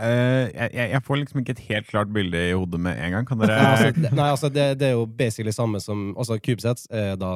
[0.00, 3.26] Eh, jeg, jeg får liksom ikke et helt klart bilde i hodet med en gang.
[3.28, 6.38] Kan dere Nei, altså, det- nei, altså det, det er jo basically samme som altså
[6.40, 7.34] CubeSats er da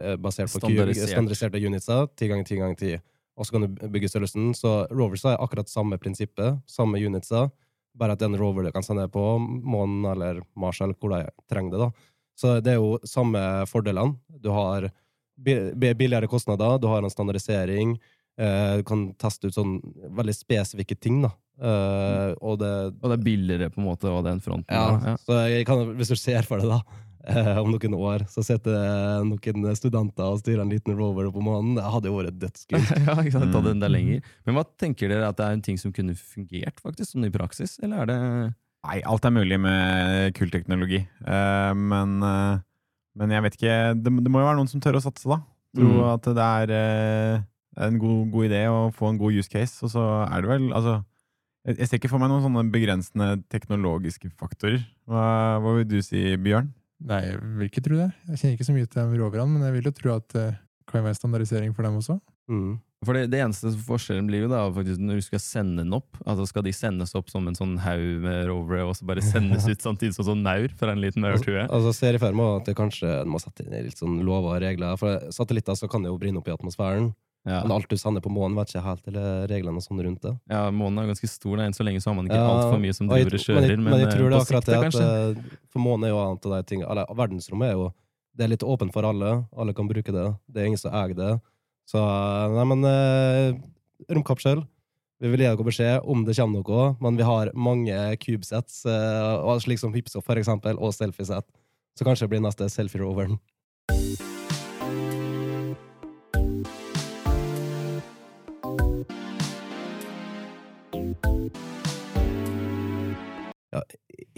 [0.00, 3.00] eh, basert på standardiserte unitser, 10 ganger 10 ganger 10.
[3.40, 4.50] Og så kan du bygge størrelsen.
[4.58, 7.50] Så rovers er akkurat samme prinsippet, samme unitser,
[7.96, 11.70] bare at er rover du kan sende på månen eller Mars eller hvor de trenger
[11.72, 11.78] det.
[11.78, 11.90] da.
[12.40, 14.16] Så det er jo samme fordelene.
[14.40, 14.90] Du har
[15.36, 17.98] bi- bi- billigere kostnader, du har en standardisering,
[18.80, 19.76] du kan teste ut sånn
[20.16, 21.30] veldig spesifikke ting, da.
[21.60, 22.70] Uh, og det,
[23.02, 24.72] Og det er billigere på en måte av den fronten.
[24.72, 25.16] ja, da, ja.
[25.20, 26.78] så jeg kan, hvis du ser for deg da,
[27.28, 31.74] uh, om noen år, så sitter noen studenter og styrer en liten rover på månen.
[31.76, 32.94] Det hadde jo vært dødskult.
[33.06, 33.52] ja, ikke sant?
[33.52, 33.68] Ta Mm.
[33.68, 34.22] den der lenger.
[34.48, 37.34] Men hva tenker dere at det er en ting som kunne fungert faktisk, sånn i
[37.34, 37.76] praksis?
[37.84, 38.18] Eller er det
[38.80, 41.02] Nei, alt er mulig med kul teknologi.
[41.28, 42.60] Eh, men, eh,
[43.20, 45.42] men jeg vet ikke det, det må jo være noen som tør å satse, da.
[45.76, 46.14] Tro Mm.
[46.14, 47.44] at det er
[47.76, 50.52] eh, en god, god idé å få en god use case, og så er det
[50.52, 51.00] vel Altså,
[51.68, 54.82] jeg, jeg ser ikke for meg noen sånne begrensende teknologiske faktorer.
[55.10, 55.24] Hva,
[55.60, 56.72] hva vil du si, Bjørn?
[57.08, 58.10] Nei, jeg vil ikke tro det.
[58.28, 60.46] Jeg kjenner ikke så mye til roverne, men jeg vil jo tro at det
[60.90, 62.18] kan være standardisering for dem også.
[62.50, 62.78] Mm.
[63.06, 66.18] For det, det eneste forskjellen blir jo da faktisk når du skal sende den opp.
[66.28, 69.64] Altså Skal de sendes opp som en sånn haug med rovere, og så bare sendes
[69.70, 71.64] ut samtidig som sånn maur fra en liten maurtue?
[71.64, 74.64] Altså, ser jeg for meg at det kanskje må sette inn litt sånn lover og
[74.66, 75.00] regler.
[75.00, 77.08] For satellitter så kan det jo brenne opp i atmosfæren.
[77.48, 77.62] Ja.
[77.64, 80.34] Men alt du sender på månen, vet ikke helt eller reglene og sånn rundt det.
[80.52, 81.64] ja, Månen er ganske stor, da.
[81.64, 83.62] enn så lenge så har man ikke Ja, altfor mye som driver og kjører.
[83.62, 86.12] Men jeg, men jeg eh, tror det er akkurat det at eh, For månen er
[86.12, 87.86] jo annet av de tingene Eller verdensrommet er jo
[88.36, 89.30] Det er litt åpent for alle.
[89.56, 90.26] Alle kan bruke det.
[90.52, 91.32] Det er ingen som eier det.
[91.88, 93.56] Så eh, Nei, men eh,
[94.12, 94.62] Romkapsel.
[95.20, 99.56] Vi vil gi dere beskjed om det kommer noe, men vi har mange cubesets, eh,
[99.60, 101.44] slik som hipsoff for eksempel, og selfieset.
[101.98, 103.36] Så kanskje det blir neste selfie-roveren.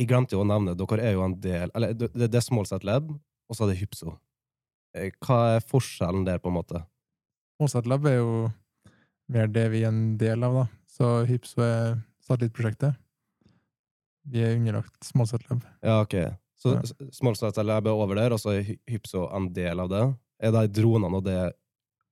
[0.03, 3.11] Jeg glemte jo å nevne, dere er jo en del Eller det, er Smallset Lab,
[3.12, 4.17] og så er det Hypso.
[4.97, 6.83] Eh, Hva er forskjellen der, på en måte?
[7.59, 8.33] Smallset Lab er jo
[9.33, 10.67] mer det vi er en del av, da.
[10.91, 12.99] Så Hypso er satellittprosjektet.
[14.33, 15.65] Vi er underlagt Smallset Lab.
[15.83, 16.19] Ja, ok.
[16.59, 16.83] Så Ja.
[17.15, 20.05] Smallset Lab er over der, og så er Hypso en del av det.
[20.43, 21.41] Er de dronene og det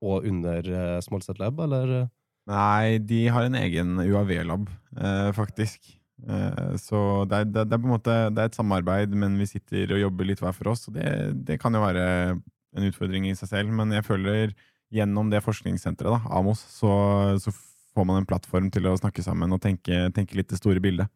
[0.01, 2.09] og under uh, Smallset Lab, eller?
[2.49, 6.00] Nei, de har en egen UAV-lab, eh, faktisk.
[6.29, 9.49] Eh, så det er, det, er på en måte det er et samarbeid, men vi
[9.49, 10.87] sitter og jobber litt hver for oss.
[10.89, 11.07] Og det,
[11.49, 12.05] det kan jo være
[12.37, 14.55] en utfordring i seg selv, men jeg føler
[14.95, 16.91] gjennom det forskningssenteret, da, Amos, så,
[17.39, 17.53] så
[17.95, 21.11] får man en plattform til å snakke sammen og tenke, tenke litt det store bildet.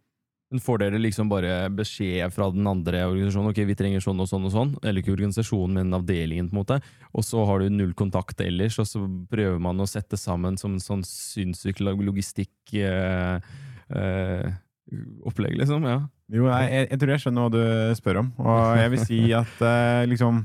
[0.53, 4.29] Men Får dere liksom bare beskjed fra den andre organisasjonen ok, vi trenger sånn og
[4.31, 6.79] sånn og sånn, eller ikke organisasjonen, men avdelingen, på en måte,
[7.11, 10.77] og så har du null kontakt ellers, og så prøver man å sette sammen som
[10.77, 13.41] en sånn sinnssyk logistikk eh,
[13.91, 14.55] eh,
[15.25, 15.85] opplegg, liksom?
[15.89, 16.01] Ja.
[16.33, 19.21] Jo, jeg, jeg, jeg tror jeg skjønner hva du spør om, og jeg vil si
[19.43, 20.45] at eh, liksom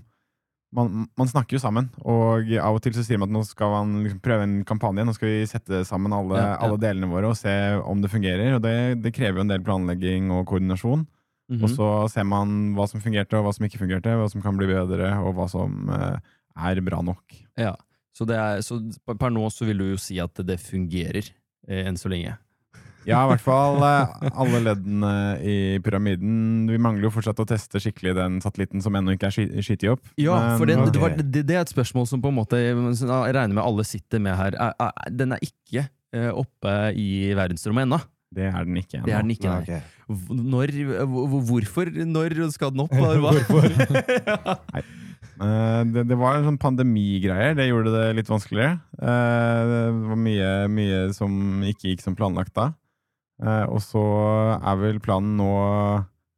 [0.75, 3.71] man, man snakker jo sammen, og av og til så sier man at nå skal
[3.73, 5.05] man liksom prøve en kampanje.
[5.07, 6.57] Nå skal vi sette sammen alle, Ja, ja.
[6.67, 8.53] alle delene våre og se om det fungerer.
[8.57, 11.07] Og det, det krever jo en del planlegging og koordinasjon.
[11.49, 11.63] Mhm.
[11.65, 14.59] Og så ser man hva som fungerte, og hva som ikke fungerte, hva som kan
[14.59, 16.19] bli bedre, og hva som eh,
[16.69, 17.39] er bra nok.
[17.57, 17.73] ja.
[18.19, 18.75] Så, det er, så
[19.15, 21.29] per nå så vil du jo si at det fungerer,
[21.69, 22.33] eh, enn så lenge?
[23.07, 25.11] Ja, i hvert fall eh, alle leddene
[25.45, 26.67] i pyramiden.
[26.69, 30.03] Vi mangler jo fortsatt å teste skikkelig den satellitten som ennå ikke er skytet opp.
[30.19, 32.59] Ja, Men- for det, det, var, det, det er et spørsmål som på en måte
[32.59, 34.57] Jeg regner med alle sitter med her.
[34.59, 38.01] Er, er, den er ikke eh, oppe i verdensrommet ennå.
[38.35, 39.07] Det er den ikke ennå.
[39.07, 39.47] Det er den ikke.
[39.49, 39.63] Ja, nei.
[39.63, 39.81] Okay.
[40.09, 40.73] Når,
[41.49, 41.89] hvorfor?
[42.09, 42.93] Når skal den opp?
[43.23, 44.57] Hva?
[45.39, 47.53] Eh, det, det var en sånn pandemigreier.
[47.55, 48.73] Det gjorde det litt vanskeligere.
[48.99, 52.73] Eh, det var mye, mye som ikke gikk som planlagt da.
[53.39, 54.01] Eh, og så
[54.59, 55.51] er vel planen nå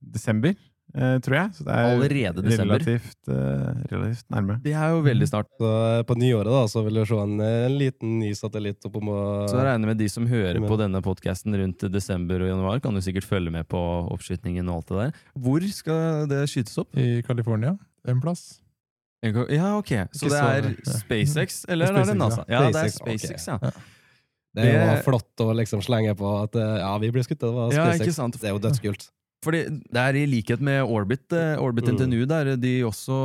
[0.01, 0.53] desember,
[0.93, 1.53] eh, tror jeg.
[1.57, 2.77] Så det er Allerede desember?
[2.81, 4.57] Relativt, eh, relativt nærme.
[4.61, 5.49] Det er jo veldig snart.
[5.57, 5.71] Så
[6.05, 9.57] på nyåret da, så vil du se en, en liten ny satellitt oppom og Så
[9.57, 13.01] jeg regner med de som hører på denne podkasten rundt desember og januar, kan jo
[13.01, 13.81] sikkert følge med på
[14.13, 15.23] oppskytingen og alt det der.
[15.47, 16.93] Hvor skal det skytes opp?
[16.97, 17.77] I California.
[18.07, 18.59] En plass.
[19.21, 19.91] Ja, ok.
[20.17, 20.69] Så det er.
[20.81, 22.45] SpaceX, eller er det NASA?
[22.49, 22.63] ja.
[22.63, 23.37] Ja, det er SpaceX.
[23.37, 23.73] SpaceX, ja.
[24.55, 27.39] Det er jo flott å liksom slenge på at eh, ja, vi blir skutt.
[27.39, 28.05] Det var Ja, SpaceX.
[28.07, 28.39] ikke sant?
[28.41, 29.09] Det er jo dødskult.
[29.41, 31.95] Fordi det er i likhet med Orbit, eh, Orbit Mm.
[31.97, 33.15] NTNU, der de også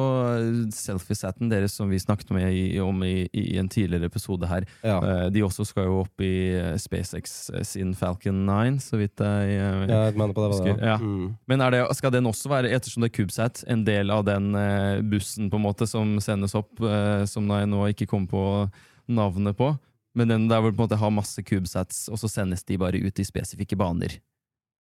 [0.72, 4.96] selfiesaten deres som vi snakket med i, om i, i en tidligere episode her, Ja.
[5.04, 9.56] eh, de også skal jo opp i eh, SpaceX sin Falcon 9, så vidt jeg
[9.56, 10.58] jeg Ja, jeg mener på det.
[10.58, 10.86] Var det.
[10.86, 10.96] Ja.
[10.98, 11.36] Mm.
[11.48, 14.54] Men er det, skal den også være, ettersom det er CubeSat, en del av den
[14.54, 18.70] eh, bussen på en måte som sendes opp, eh, som jeg nå ikke kom på
[19.08, 19.74] navnet på?
[20.16, 22.78] Men den der hvor du på en måte har masse CubeSats, og så sendes de
[22.80, 24.16] bare ut i spesifikke baner.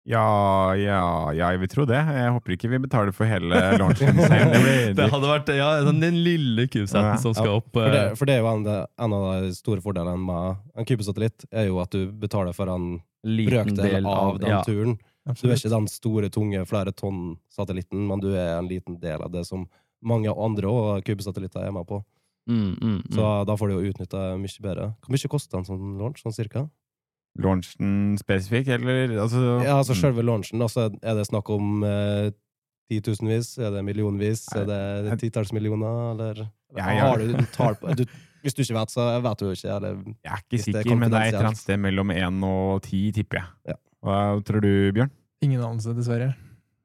[0.06, 0.22] Ja,
[0.78, 1.00] ja,
[1.34, 1.98] ja, jeg vil tro det.
[1.98, 4.20] Jeg håper ikke vi betaler for hele launchen.
[4.94, 7.16] Det hadde vært ja, den, lille CubeSaten Ja.
[7.18, 7.72] som skal Ja, opp.
[7.74, 10.86] For det, eh, for det er jo en, en av de store fordelene med en
[10.86, 14.62] kubesatellitt, er jo at du betaler for en liten brøkdel del av den ja.
[14.62, 14.94] turen.
[15.26, 19.34] Du er ikke den store, tunge, flere tonn-satellitten, men du er en liten del av
[19.34, 19.66] det som
[20.06, 21.98] mange andre kubesatellitter er med på.
[22.46, 23.46] Mm, mm, Så mm.
[23.48, 24.90] da får du jo utnytta mye bedre.
[25.02, 26.68] Hvor mye koster en sånn launch, sånn cirka?
[27.42, 30.00] launchen spesifikk, eller altså, Ja, altså mm.
[30.00, 32.30] selve launchen, altså, er det snakk om eh,
[32.90, 33.56] titusenvis?
[33.58, 34.46] Er det millionvis?
[34.56, 37.10] Er det titalls millioner, eller Ja, ja.
[37.10, 38.04] har du en tall på du,
[38.42, 40.92] Hvis du ikke vet, så vet du jo ikke, eller Jeg er ikke sikker, det
[40.92, 43.74] er men det er et eller annet sted mellom én og ti, tipper jeg.
[43.74, 43.78] Ja.
[44.06, 45.10] Hva tror du, Bjørn?
[45.42, 46.34] Ingen anelse, dessverre.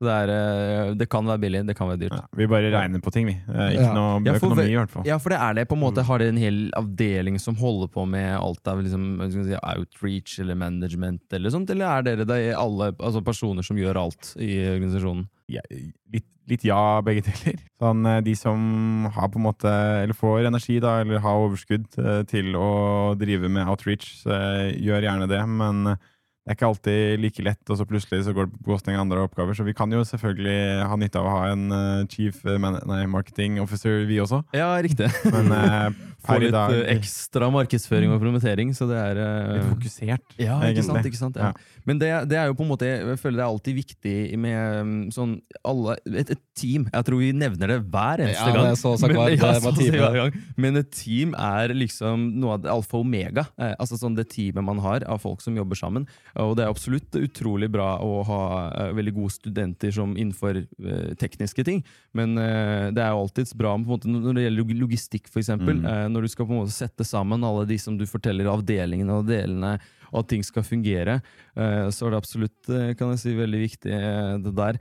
[0.01, 2.15] Det, er, eh, det kan være billig, det kan være dyrt.
[2.17, 3.35] Ja, vi bare regner på ting, vi.
[3.47, 3.93] Ikke Ja.
[3.93, 5.05] noe Ja, for økonomi, i hvert fall.
[5.05, 5.67] Ja, for det er det.
[5.69, 5.85] på en Mm.
[5.93, 9.55] måte Har det en hel avdeling som holder på med alt av liksom, skal si,
[9.61, 14.35] outreach eller management, eller sånt, eller er dere det alle altså personer som gjør alt
[14.41, 15.27] i organisasjonen?
[15.47, 17.59] Ja, litt, litt ja, begge deler.
[17.81, 19.69] Sånn, eh, de som har på en måte,
[20.03, 25.27] eller får energi da, eller har overskudd eh, til å drive med outreach, gjør gjerne
[25.29, 25.97] det, men
[26.41, 29.03] det er ikke alltid like lett, og så plutselig så går det på kostning av
[29.03, 29.53] andre oppgaver.
[29.53, 33.03] Så vi kan jo selvfølgelig ha nytte av å ha en eh, chief man nei,
[33.05, 34.39] marketing officer, vi også.
[34.57, 35.11] Ja, riktig.
[35.29, 39.69] Men eh, Få litt dag eh, ekstra markedsføring og promotering, så det er eh, litt
[39.69, 41.05] fokusert, Ja, ikke sant?
[41.11, 41.37] ikke sant?
[41.37, 41.53] Ja.
[41.87, 44.87] Men det, det er jo på en måte Jeg føler det er alltid viktig med
[44.87, 45.35] mm, sånn
[45.67, 46.87] alle, et, et team.
[46.91, 48.67] Jeg tror vi nevner det hver eneste Ja, gang.
[48.67, 50.37] det er så men, ja, så hver gang.
[50.61, 53.45] Men et team er liksom noe av det alfa og omega.
[53.57, 56.07] Eh, altså sånn Det teamet man har av folk som jobber sammen.
[56.41, 61.13] Og det er absolutt utrolig bra å ha eh, veldig gode studenter som innenfor eh,
[61.21, 61.83] tekniske ting.
[62.17, 65.53] Men eh, det er jo alltids bra måte, når det gjelder logistikk, f.eks.
[65.61, 65.85] Mm.
[65.85, 69.21] Eh, når du skal på en måte sette sammen alle de som du forteller avdelingene
[69.21, 69.77] og delene,
[70.11, 71.19] og at ting skal fungere,
[71.55, 74.79] eh, så er det absolutt eh, kan jeg si, veldig viktig eh, det der.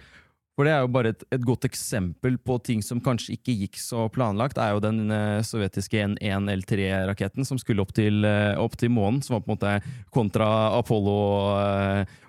[0.59, 3.79] For det er jo bare et, et godt eksempel på ting som kanskje ikke gikk
[3.81, 4.59] så planlagt.
[4.59, 5.14] Det er jo den
[5.47, 8.27] sovjetiske N1L3-raketten som skulle opp til,
[8.61, 11.16] opp til månen, som var på en måte kontra Apollo.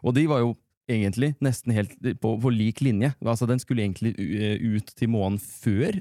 [0.05, 0.53] Og de var jo
[0.87, 3.11] egentlig nesten helt på, på lik linje.
[3.19, 5.99] Altså, den skulle egentlig ut til månen før,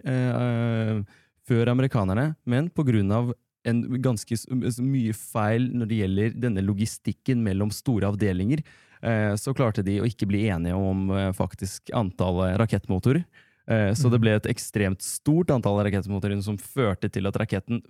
[1.50, 3.34] før amerikanerne, men på grunn av
[3.68, 4.36] en ganske
[4.80, 8.62] mye feil når det gjelder denne logistikken mellom store avdelinger,
[9.02, 13.24] eh, så klarte de å ikke bli enige om eh, faktisk antallet rakettmotorer.
[13.70, 17.82] Eh, Så det ble et ekstremt stort antall rakettmotorer som førte til at raketten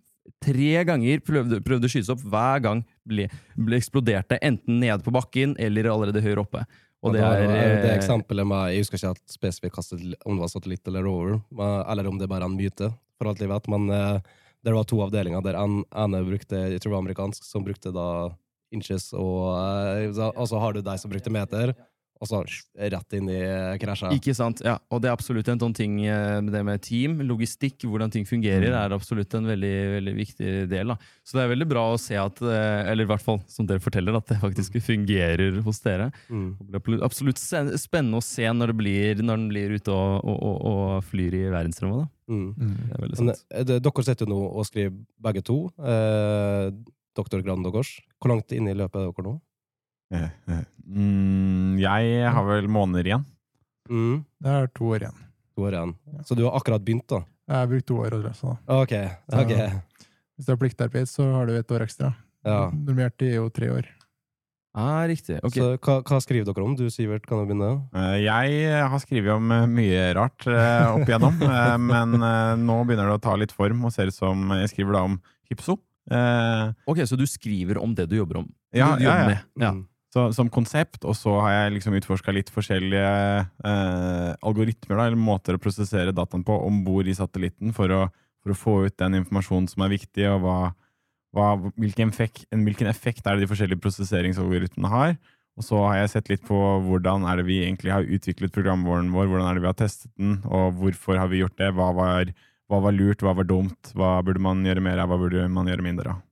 [0.43, 2.23] tre ganger prøvde, prøvde å skytes opp.
[2.23, 6.67] Hver gang ble, ble eksploderte, enten nede på bakken eller allerede høyere oppe.
[7.01, 7.47] Og det er,
[7.81, 9.79] det eksempelet med Jeg husker ikke helt spesifikt
[10.29, 11.39] om det var satellitt eller rover,
[11.89, 13.71] eller om det bare er en myte, for alt jeg vet.
[13.73, 13.89] Men
[14.61, 17.65] eh, det var to avdelinger der en ene brukte jeg tror det var amerikansk, som
[17.65, 18.31] brukte da
[18.73, 21.75] inches, og, eh, så- altså har du deg som brukte meter,
[22.21, 23.41] og så rett inn i
[23.81, 24.11] krasja.
[24.13, 24.61] Ikke sant?
[24.65, 28.13] Ja, og det er absolutt en sånn ting eh, med det med team, logistikk, hvordan
[28.13, 30.93] ting fungerer, er absolutt en veldig, veldig viktig del.
[30.93, 30.99] Da.
[31.25, 33.81] Så det er veldig bra å se at, eh, eller i hvert fall som dere
[33.81, 36.11] forteller, at det faktisk fungerer hos dere.
[36.29, 36.53] Mm.
[36.77, 40.57] Det blir absolutt spennende å se når, det blir, når den blir ute og, og,
[40.61, 42.05] og, flyr i verdensrommet.
[42.05, 42.35] Da.
[42.37, 42.49] Mm.
[42.53, 42.79] Mm.
[42.85, 43.45] Det er veldig sant.
[43.49, 45.63] Men, det, dere sitter jo nå og skriver begge to.
[45.81, 46.67] Eh,
[47.17, 47.97] Doktorgraden deres.
[48.21, 49.39] Hvor langt inne i løpet er dere nå?
[50.11, 53.27] Mm, jeg har vel måneder igjen.
[53.91, 54.25] Mm.
[54.43, 55.21] Det er to år igjen.
[55.55, 55.95] To år igjen.
[56.27, 57.23] Så du har akkurat begynt, da?
[57.51, 58.51] Jeg har brukt to år å lese.
[58.51, 58.81] da.
[58.81, 58.93] Ok.
[59.35, 59.55] ok.
[60.39, 62.13] Hvis du har pliktarbeid, så har du et år ekstra.
[62.47, 62.61] Ja.
[62.73, 63.89] Normert er jo tre år.
[64.79, 65.41] Ah, riktig.
[65.43, 65.59] Okay.
[65.59, 66.77] Så hva, hva skriver dere om?
[66.79, 67.71] Du, Sivert, kan du begynne?
[67.91, 71.43] Eh, Jeg har skrevet om eh, mye rart eh, opp igjennom,
[71.91, 72.15] men
[72.63, 75.19] nå begynner det å ta litt form og ser ut som jeg skriver da om
[75.51, 75.75] hypso.
[76.11, 78.47] Eh, ok, så du skriver om det du jobber om?
[78.71, 79.27] Ja, du ja, jobber ja.
[79.35, 79.67] med.
[79.67, 79.73] ja.
[80.11, 83.11] Så, som konsept, og så har jeg liksom utforska litt forskjellige
[83.71, 88.01] eh, algoritmer, da, eller måter å prosessere dataen på om bord i satellitten for å,
[88.43, 90.57] for å få ut den informasjonen som er viktig, og hva,
[91.37, 95.15] hva, hvilken, effekt, hvilken effekt er det de forskjellige prosesseringsalgoritmene har.
[95.61, 99.13] Og så har jeg sett litt på hvordan er det vi egentlig har utviklet programvaren
[99.15, 101.91] vår, hvordan er det vi har testet den, og hvorfor har vi gjort det, hva
[101.95, 102.35] var,
[102.67, 105.71] hva var lurt, hva var dumt, hva burde man gjøre mer av, hva burde man
[105.71, 106.25] gjøre mindre av.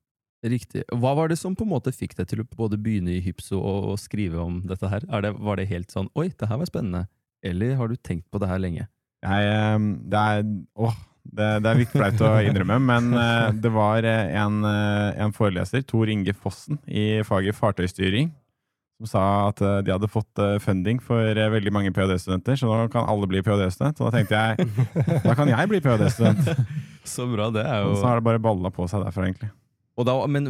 [0.45, 0.85] Riktig.
[0.95, 3.59] Hva var det som på en måte fikk deg til å både begynne i Hypso
[3.59, 5.03] og, og skrive om dette her?
[5.11, 7.09] Er det, var det helt sånn 'oi, det her var spennende',
[7.43, 8.87] eller har du tenkt på det her lenge?
[9.27, 10.45] Jeg, eh, det er
[10.79, 10.95] åh,
[11.29, 15.35] det, det er litt flaut å innrømme, men eh, det var eh, en, eh, en
[15.37, 18.31] foreleser, Tor Inge Fossen, i faget fartøystyring,
[18.99, 23.29] som sa at de hadde fått funding for veldig mange ph.d.-studenter, så nå kan alle
[23.31, 24.01] bli ph.d.-student.
[24.03, 26.67] Og da tenkte jeg da kan jeg bli ph.d.-student.
[27.09, 29.53] Så bra, det er Og jo så har det bare balla på seg derfra, egentlig.
[30.07, 30.47] Da, Men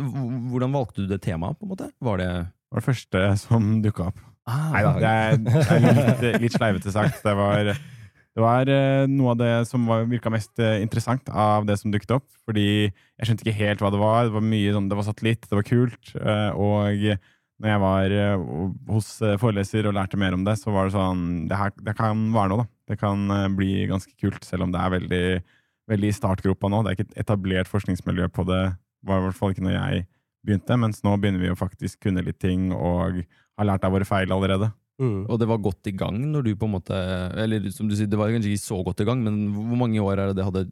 [0.51, 1.91] hvordan valgte du det temaet, på en måte?
[2.05, 4.19] Var det Det var det første som dukka opp.
[4.49, 5.87] ah, Nei da, det er, det er
[6.33, 7.23] litt, litt sleivete sagt.
[7.25, 11.65] Det var, det var eh, noe av det som var- virka mest eh, interessant av
[11.67, 12.27] det som dukket opp.
[12.49, 14.25] Fordi jeg skjønte ikke helt hva det var.
[14.29, 16.15] Det var mye sånn, det var satellitt, det var kult.
[16.21, 17.19] eh, Og
[17.59, 18.13] når jeg var
[18.95, 19.09] hos
[19.43, 22.53] foreleser og lærte mer om det, så var det sånn Det, her, det kan være
[22.53, 22.69] noe, da.
[22.93, 23.25] Det kan
[23.57, 25.25] bli ganske kult, selv om det er veldig,
[25.91, 26.85] veldig i startgropa nå.
[26.85, 28.63] Det er ikke et etablert forskningsmiljø på det.
[29.07, 30.07] Var i hvert fall ikke når jeg
[30.47, 33.23] begynte, mens nå begynner vi å faktisk kunne litt ting og
[33.59, 34.71] har lært av våre feil allerede.
[34.99, 35.27] Mm.
[35.31, 36.97] Og det var godt i gang når du på en måte
[37.39, 40.01] Eller som du sier, det var kanskje ikke så godt i gang, men hvor mange
[40.03, 40.65] år er det det hadde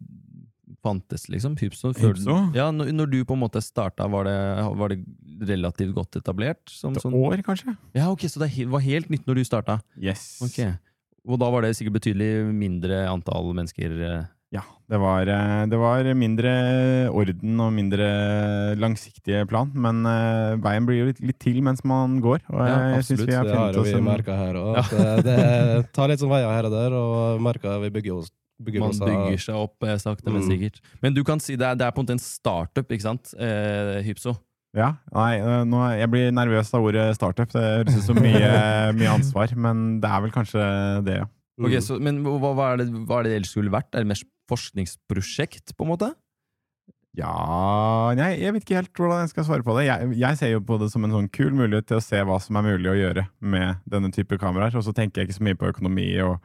[0.83, 1.55] fantes, liksom?
[1.59, 1.93] Hypso?
[1.99, 2.35] Hypso?
[2.55, 4.37] Ja, når, når du på en måte starta, var det,
[4.79, 4.99] var det
[5.47, 6.63] relativt godt etablert?
[6.71, 7.77] Som, Et sånn- år, kanskje?
[7.97, 9.81] Ja, ok, Så det var helt nytt når du starta?
[9.99, 10.39] Yes.
[10.47, 10.75] Okay.
[11.27, 13.95] Og da var det sikkert betydelig mindre antall mennesker?
[14.57, 14.63] Eh.
[14.63, 16.53] Ja, det var, eh, det var mindre
[17.11, 18.07] orden og mindre
[18.79, 22.41] langsiktige plan, men eh, veien blir jo litt, litt til mens man går.
[22.53, 23.29] Og Ja, jeg synes absolutt.
[23.29, 24.81] vi har Det har funnet oss vi en merka her òg.
[24.91, 28.81] Det, det tar litt sånn veier her og der, og merker vi bygger oss bygger
[28.81, 30.49] Man bygger seg opp eh, sakte, men Mm.
[30.49, 30.79] sikkert.
[31.03, 33.35] Men du kan si det er, det er på en måte en startup, ikke sant?
[33.39, 34.33] Eh, Hypso.
[34.77, 37.51] Ja, nei, eh, nå, jeg blir nervøs av ordet startup.
[37.53, 38.49] Det høres ut som mye,
[38.99, 40.65] mye ansvar, men det er vel kanskje
[41.05, 41.27] det, ja.
[41.61, 41.81] Ok, Mm.
[41.85, 43.89] så, Men hva, hva, er det, hva er det ellers skulle vært?
[43.97, 46.13] Er det mer forskningsprosjekt, på en måte?
[47.17, 49.87] Ja nei, Jeg vet ikke helt hvordan jeg skal svare på det.
[49.89, 52.37] Jeg, jeg ser jo på det som en sånn kul mulighet til å se hva
[52.45, 54.77] som er mulig å gjøre med denne type kameraer.
[54.77, 56.37] Og så tenker jeg ikke så mye på økonomi og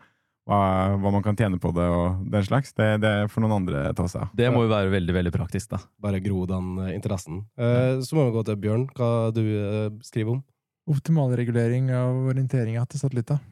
[0.49, 0.61] hva,
[0.97, 2.71] hva man kan tjene på det og den slags.
[2.77, 4.31] Det, det får noen andre ta seg av.
[4.37, 5.81] Det må jo være veldig veldig praktisk, da.
[6.01, 7.43] Bare gro den eh, interessen.
[7.59, 10.43] Eh, så må vi gå til Bjørn, hva du eh, skriver om.
[10.91, 13.43] Optimal regulering av orienteringa til satellitter.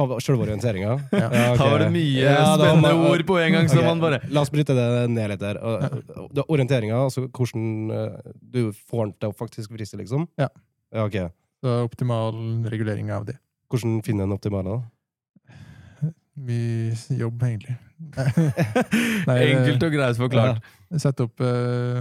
[0.00, 0.92] Av selve orienteringa?
[1.12, 1.26] Ja.
[1.28, 1.56] okay.
[1.60, 4.20] Da var det mye Ja, da spennende må- ord på en gang, så man bare
[4.32, 5.60] La oss bryte det ned litt der.
[5.60, 10.24] Og- Orienteringa, altså hvordan eh, du får den til å faktisk vriste, liksom?
[10.40, 10.48] Ja.
[10.94, 11.18] ja ok.
[11.60, 12.32] Så optimal
[12.72, 13.36] regulering av det.
[13.70, 16.10] Hvordan finner en optimale, da?
[16.40, 17.76] Mye jobb, egentlig.
[19.28, 20.62] Nei, Enkelt og greit forklart.
[21.02, 22.00] Sett opp uh,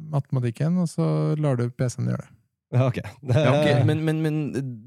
[0.00, 1.04] matematikken, og så
[1.38, 2.32] lar du PC-en gjøre det.
[2.74, 2.98] Ja, ok.
[3.20, 3.84] Det, Ja, okay.
[3.86, 4.38] men, men, men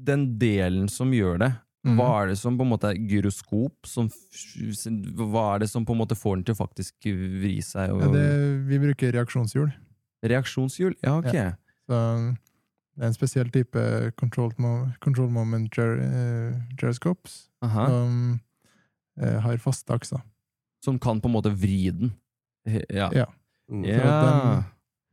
[0.04, 1.52] den delen som gjør det.
[1.96, 3.86] Hva er det som på en måte er gyroskop?
[3.86, 4.08] Som,
[5.16, 7.92] hva er det som på en måte får den til å faktisk vri seg?
[7.94, 8.26] Og, Ja, det,
[8.68, 9.70] vi bruker reaksjonshjul.
[10.24, 10.96] Reaksjonshjul?
[11.04, 11.34] Ja, ok.
[11.88, 11.98] Så
[12.98, 13.82] det er en spesiell type
[14.18, 14.50] control,
[15.00, 17.86] control moment gyr eh, gyroscopes Aha.
[17.86, 18.40] som
[19.22, 20.20] eh, har faste akser.
[20.84, 22.12] Som kan på en måte vri den.
[22.90, 23.08] Ja.
[23.14, 23.26] Ja.
[23.70, 23.84] Mm.
[23.84, 24.64] Så Ja, dem-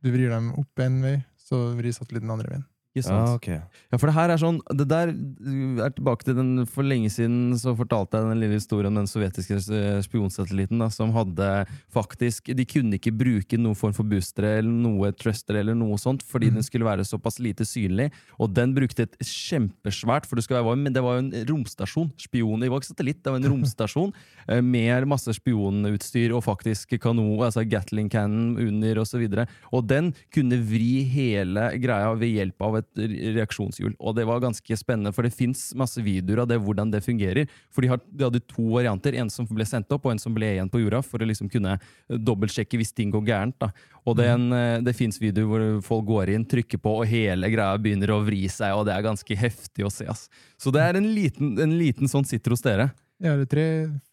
[0.04, 2.64] Du vrir dem opp en vei, så vrir satellitten andre veien.
[2.96, 3.46] Ja, sant.
[3.92, 7.52] Ja, for det her er sånn Det der er tilbake til den For lenge siden
[7.60, 11.48] så fortalte jeg den lille historien om den sovjetiske eh, spionsatellitten da, som hadde
[11.92, 16.24] faktisk De kunne ikke bruke noen form for boostere eller noe thruster eller noe sånt
[16.26, 18.08] fordi den skulle være såpass lite synlig.
[18.42, 22.10] Og den brukte et kjempesvært For det, være, men det var jo en romstasjon.
[22.20, 24.12] Spion, det var ikke satellitt, det var en romstasjon
[24.48, 29.22] eh, med masse spionutstyr og faktisk kanon, altså Gatling cannon under osv.
[29.26, 33.94] Og, så og den kunne vri hele greia ved hjelp av et reaksjonshjul.
[33.98, 37.50] Og det var ganske spennende, for det fins masse videoer av det, hvordan det fungerer.
[37.74, 37.90] For de,
[38.22, 41.02] hadde to varianter, en som ble sendt opp, og en som ble igjen på jorda,
[41.04, 43.58] for å liksom kunne eh, dobbeltsjekke hvis ting går gærent.
[43.62, 43.70] da.
[44.06, 47.76] Og det, eh, det fins videoer hvor folk går inn, trykker på, og hele greia
[47.80, 50.06] begynner å vri seg, og det er ganske heftig å se.
[50.08, 50.28] ass.
[50.58, 52.90] Så det er en liten, en liten sånn sitter hos dere.
[53.22, 53.66] Ja, det er tre,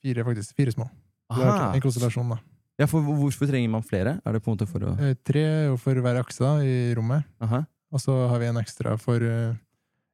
[0.04, 0.56] fire faktisk.
[0.56, 0.90] Fire små.
[1.34, 2.40] En konstellasjon, da.
[2.82, 4.16] Ja, for hvorfor trenger man flere?
[4.26, 5.44] Er det på en måte for å Eh, Tre
[5.78, 7.64] for hver akse da, i rommet, Aha.
[7.94, 9.54] Og så har vi en ekstra for uh,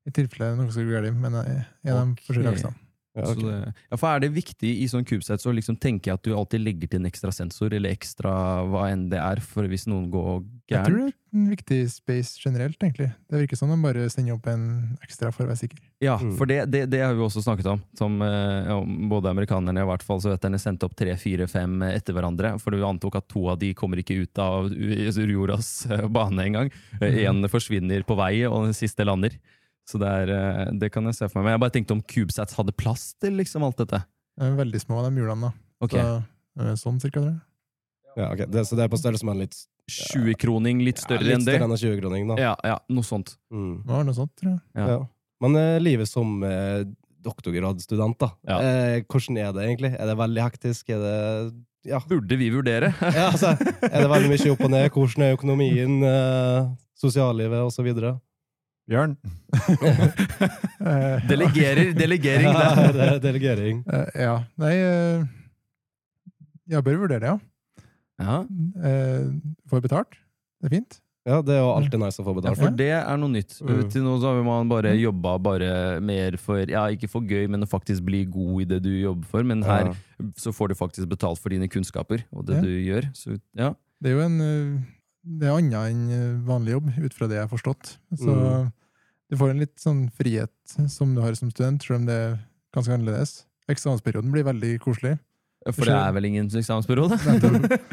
[0.08, 2.89] i tilfelle noe skal gå galt, men eh, en av de forskjellige aksene.
[3.20, 6.20] Ja, Så det, ja, for Er det viktig i sånn kubesets så liksom tenker jeg
[6.20, 8.32] at du alltid legger til en ekstra sensor, eller ekstra
[8.70, 12.40] hva enn det er, for hvis noen går Jeg tror det er en viktig space
[12.42, 13.12] generelt, egentlig.
[13.30, 15.80] Det virker som de bare sender opp en ekstra for å være sikker.
[16.02, 16.34] Ja, Mm.
[16.38, 17.82] for det, det, det har vi også snakket om.
[17.98, 18.72] Som eh,
[19.12, 22.56] både amerikanerne og i hvert fall sovjeterne sendte opp tre, fire, fem etter hverandre.
[22.60, 26.72] For du antok at to av de kommer ikke ut av jordas eh, bane engang.
[27.02, 29.36] Én forsvinner på vei, og den siste lander.
[29.90, 31.48] Så det, er, eh, det kan jeg se for meg.
[31.48, 34.04] Men jeg bare tenkte om CubeSats hadde plass til liksom alt dette.
[34.38, 35.50] De er veldig små, de hjulene.
[35.50, 35.86] da.
[35.86, 36.20] Ok, Så,
[36.62, 37.42] eh, sånn cirka, tror jeg.
[38.20, 38.46] Ja, ok.
[38.52, 39.58] Det, så det er på størrelse med en litt
[39.90, 42.38] 20-kroning, litt større ja, enn litt større enn 20-kroning, da.
[42.42, 43.34] Ja, ja, noe sånt.
[43.50, 43.82] Mm.
[43.86, 44.62] Det var noe sånt, tror jeg.
[44.78, 44.90] Ja.
[44.94, 45.00] Ja.
[45.44, 46.84] Men eh, livet som eh,
[47.26, 48.30] doktorgradsstudent, da.
[48.48, 48.60] Ja.
[48.60, 49.94] Eh, hvordan er det egentlig?
[49.96, 50.94] Er det veldig hektisk?
[50.94, 51.18] Er det
[51.88, 52.02] ja.
[52.10, 52.92] Burde vi vurdere?
[53.02, 53.54] ja, altså,
[53.88, 54.90] er det veldig mye opp og ned?
[54.94, 57.88] Hvordan er økonomien, eh, sosiallivet osv.?
[58.90, 59.12] Bjørn?
[61.30, 62.48] Delegerer, delegering.
[62.50, 63.04] Ja, det.
[63.06, 63.84] er delegering.
[63.94, 64.38] eh, ja.
[64.62, 65.28] Nei eh,
[66.74, 67.38] Jeg bør vurdere det, ja.
[68.20, 68.40] Ja.
[68.90, 69.30] Eh,
[69.70, 70.18] Får betalt.
[70.60, 70.98] Det er fint.
[71.28, 72.60] Ja, det er jo alltid nice å få Ja, betalt.
[72.64, 73.58] for det er noe nytt.
[73.62, 73.84] Uh.
[73.92, 75.72] Til nå så har man bare jobba bare
[76.02, 79.28] mer for Ja, ikke for gøy, men å faktisk bli god i det du jobber
[79.30, 79.46] for.
[79.46, 79.98] Men her Ja.
[80.40, 82.62] så får du faktisk betalt for dine kunnskaper og det Ja.
[82.66, 83.12] du gjør.
[83.14, 83.74] Så ja.
[84.02, 84.88] Det er jo en
[85.30, 87.98] Det er annet enn eh, vanlig jobb, ut fra det jeg har forstått.
[88.18, 88.72] Så Mm.
[89.30, 90.52] du får en litt sånn frihet
[90.90, 92.38] som du har som student, selv om det er
[92.74, 93.46] ganske annerledes.
[93.70, 95.20] Eksamensperioden blir veldig koselig.
[95.70, 97.20] For det er vel ingen eksamensperiode?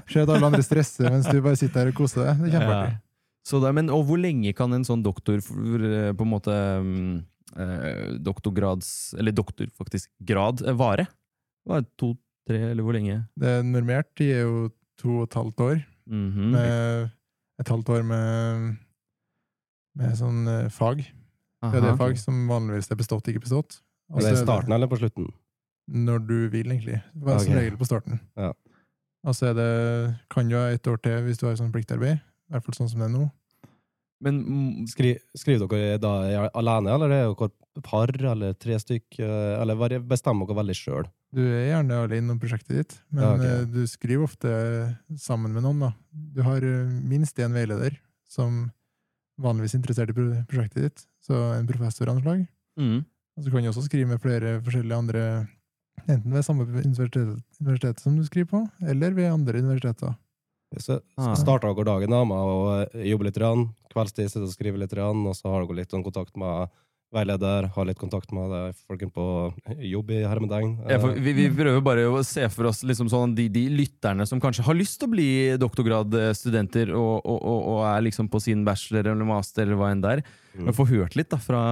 [0.08, 2.38] Ser at alle andre stresser mens du bare sitter her og koser deg.
[2.40, 2.92] Det er kjempeartig.
[2.94, 3.02] Ja.
[3.46, 7.10] Så det, men, og hvor lenge kan en sånn doktor eh, på en måte mm,
[7.58, 11.06] eh, Doktorgrads Eller doktor, faktisk, grad vare?
[11.66, 12.14] Hva er To,
[12.48, 13.20] tre, eller hvor lenge?
[13.38, 16.50] Det er normert tid er jo to og et halvt år, Mhm.
[16.54, 17.10] med
[17.62, 18.76] et halvt år med,
[19.96, 21.02] med sånn eh, fag.
[21.64, 21.72] Aha.
[21.72, 23.80] Ja, det er fag som vanligvis er bestått, ikke bestått.
[24.12, 25.30] Og Er det i starten eller på slutten?
[25.86, 27.00] Når du vil, egentlig.
[27.14, 27.44] Det okay.
[27.46, 28.20] Som regel på starten.
[28.38, 28.52] Ja.
[29.26, 29.70] Og så er det,
[30.30, 32.20] kan du ha et år til hvis du har sånn pliktarbeid.
[32.20, 33.24] I hvert fall sånn som det er nå.
[34.24, 36.12] Men Skri, skriver dere da
[36.56, 39.18] alene, eller er dere par eller tre stykk?
[39.20, 41.08] eh, Eller bestemmer dere veldig sjøl?
[41.36, 43.44] Du er gjerne alene om prosjektet ditt, men Ja, ok.
[43.44, 44.52] eh, du skriver ofte
[45.18, 45.80] sammen med noen.
[45.80, 45.92] da.
[46.12, 47.98] Du har eh, minst én veileder
[48.28, 48.70] som
[49.38, 50.16] vanligvis er interessert i
[50.48, 52.46] prosjektet ditt, så en professor av noe slag.
[52.80, 53.04] mm.
[53.36, 55.48] Og så kan du også skrive med flere forskjellige andre,
[56.08, 60.14] enten ved samme universitet, universitet som du skriver på, eller ved andre universiteter.
[60.78, 61.34] Så Ah.
[61.34, 63.38] starter dere dagen da med å jobbe litt,
[63.92, 66.68] kveldstid sitte og skrive litt, og så har dere litt sånn kontakt med
[67.14, 69.24] veileder, har litt kontakt med de folkene på
[69.86, 70.72] jobb i hermedegn.
[70.90, 74.26] Ja, Eh, vi, vi prøver bare å se for oss liksom sånn de, de lytterne
[74.26, 75.28] som kanskje har lyst til å bli
[75.62, 80.02] doktorgradstudenter og, og, og, og er liksom på sin bachelor eller master eller hva enn
[80.04, 80.22] der.
[80.56, 80.66] Mm.
[80.66, 81.62] Men Få hørt litt da fra,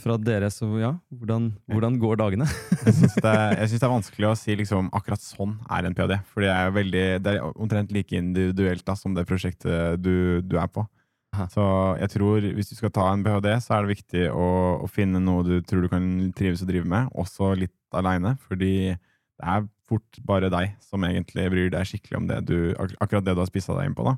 [0.00, 0.50] fra dere.
[0.54, 2.48] Så ja, hvordan, hvordan går dagene?
[2.84, 5.96] Jeg syns det, er- synes det er vanskelig å si liksom, akkurat sånn er en
[5.98, 6.20] ph.d.
[6.32, 10.56] For det er, veldig, det er omtrent like individuelt da, som det prosjektet du, du
[10.60, 10.86] er på.
[11.34, 11.46] Aha.
[11.50, 11.62] Så
[11.98, 14.48] jeg tror hvis du skal ta en ph.d., så er det viktig å,
[14.84, 16.06] å finne noe du tror du kan
[16.38, 18.36] trives å drive med, også litt aleine.
[18.46, 22.94] Fordi det er fort bare deg som egentlig bryr deg skikkelig om det du, ak
[23.02, 24.06] akkurat det du har spissa deg inn på.
[24.06, 24.14] da.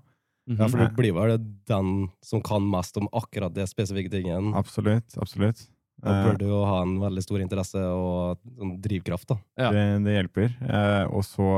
[0.47, 1.89] Ja, for du blir vel den
[2.23, 4.53] som kan mest om akkurat det spesifikke tingen.
[4.55, 5.17] Absolutt.
[5.19, 5.65] absolutt.
[6.05, 9.39] Da Eh, bør du jo ha en veldig stor interesse og sånn drivkraft, da.
[9.59, 9.71] Ja.
[9.73, 10.51] Det, det hjelper.
[10.69, 11.49] Eh, og så,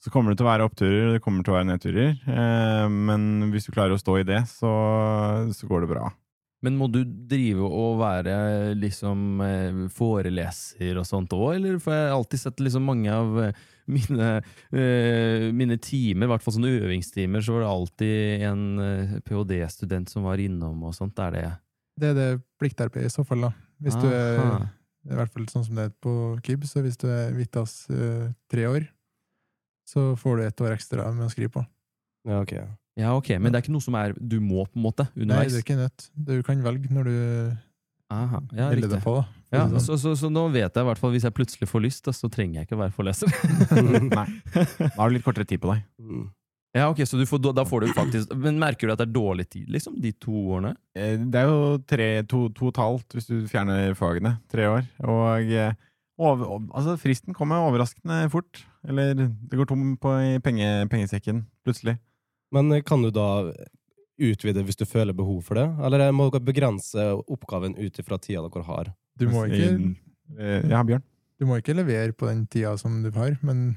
[0.00, 2.16] så kommer det til å være oppturer, det kommer til å være nedturer.
[2.24, 4.72] Eh, men hvis du klarer å stå i det, så,
[5.52, 6.08] så går det bra.
[6.64, 8.34] Men må du drive og være
[8.76, 11.78] liksom eh, foreleser og sånt òg, eller?
[11.80, 13.62] For jeg har alltid sett liksom mange av eh,
[13.96, 14.28] mine,
[14.76, 18.66] eh, mine timer, i hvert fall sånne øvingstimer, så var det alltid en
[19.24, 21.16] ph.d.-student som var innom og sånt.
[21.24, 21.46] Er det
[22.00, 22.28] Det er det
[22.60, 23.54] pliktterapi i så fall, da.
[23.80, 24.68] Hvis du er
[25.08, 26.12] I hvert fall sånn som det er på
[26.44, 27.86] KIB, så hvis du er Vitas
[28.52, 28.84] tre år,
[29.90, 31.64] så får du ett år ekstra med å skrive på.
[32.28, 32.54] Ja, ok.
[33.00, 35.50] Ja, ok, men det er ikke noe som er du må, på en måte, underveis?
[35.50, 36.06] Nei, det er ikke nødt.
[36.30, 37.14] Du kan velge når du
[38.10, 38.90] Aha, ja, melder riktig.
[38.96, 39.12] deg på.
[39.20, 39.24] da.
[39.54, 39.82] Ja, sånn.
[39.86, 42.14] så, så, så nå vet jeg i hvert fall, hvis jeg plutselig får lyst, da,
[42.14, 43.30] så trenger jeg ikke å være foreleser.
[44.10, 44.26] Nei.
[44.82, 45.84] Da har du litt kortere tid på deg.
[46.02, 46.24] Mm.
[46.76, 49.14] ja, ok, så du får, da får du faktisk Men merker du at det er
[49.14, 49.96] dårlig tid, liksom?
[50.02, 50.74] De to årene?
[50.98, 51.62] Eh, Det er jo
[51.94, 54.36] tre, to, to og et halvt hvis du fjerner fagene.
[54.50, 54.90] Tre år.
[55.06, 55.54] Og
[56.20, 58.58] og over, altså, fristen kommer overraskende fort.
[58.88, 61.98] Eller det går tom på i penge, pengesekken plutselig.
[62.54, 63.26] Men eh, kan du da
[64.20, 68.42] utvide hvis du føler behov for det, eller må dere begrense oppgaven ut ifra tida
[68.46, 68.90] dere har?
[69.20, 69.96] Du må, ikke,
[70.38, 71.02] Eh, Ja, Bjørn?
[71.40, 73.74] du må ikke levere på den tida som du har, men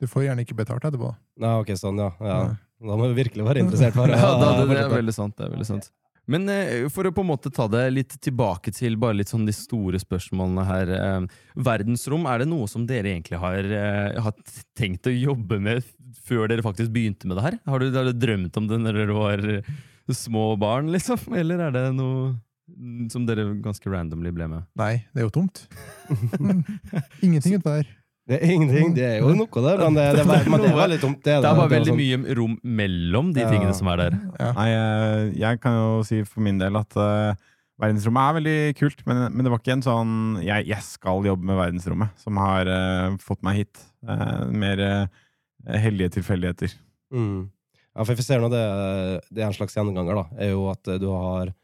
[0.00, 1.08] du får gjerne ikke betalt etterpå.
[1.42, 2.12] Nei, ok, sånn, ja.
[2.20, 2.36] ja.
[2.44, 2.56] Ja.
[2.86, 3.94] Da må vi virkelig være interessert.
[3.96, 5.34] For, Ja, det, det er veldig sant.
[5.38, 5.90] det er veldig sant.
[6.30, 9.46] Men eh, for å på en måte ta det litt tilbake til bare litt sånn
[9.46, 10.94] de store spørsmålene her.
[10.96, 14.34] Eh, verdensrom, er det noe som dere egentlig har, eh, har
[14.78, 15.86] tenkt å jobbe med
[16.26, 17.60] før dere faktisk begynte med det her?
[17.70, 19.46] Har du, har du drømt om det når dere var
[20.10, 21.22] små barn, liksom?
[21.40, 22.34] Eller er det noe
[23.12, 24.66] som dere ganske randomly ble med?
[24.78, 25.62] Nei, det er jo tomt.
[27.24, 27.94] Ingenting utpå der.
[28.26, 30.78] Det er ingenting, det er jo noe der, men det, det, bare- men det er
[30.80, 31.18] veldig tomt.
[31.22, 33.50] Det er, Det er bare veldig sånn- mye rom mellom de Ja.
[33.52, 34.16] tingene som er der.
[34.40, 34.48] Ja.
[34.56, 37.34] Nei, eh, jeg kan jo si for min del at uh,
[37.78, 41.44] verdensrommet er veldig kult, men, men det var ikke en sånn jeg, jeg skal jobbe
[41.46, 43.84] med verdensrommet som har uh, fått meg hit.
[44.02, 45.06] Uh, mer uh,
[45.78, 46.74] heldige tilfeldigheter.
[47.14, 47.48] Mm.
[47.94, 48.64] Ja, for vi ser nå det,
[49.30, 51.54] det er en slags gjenganger, da, er jo at du har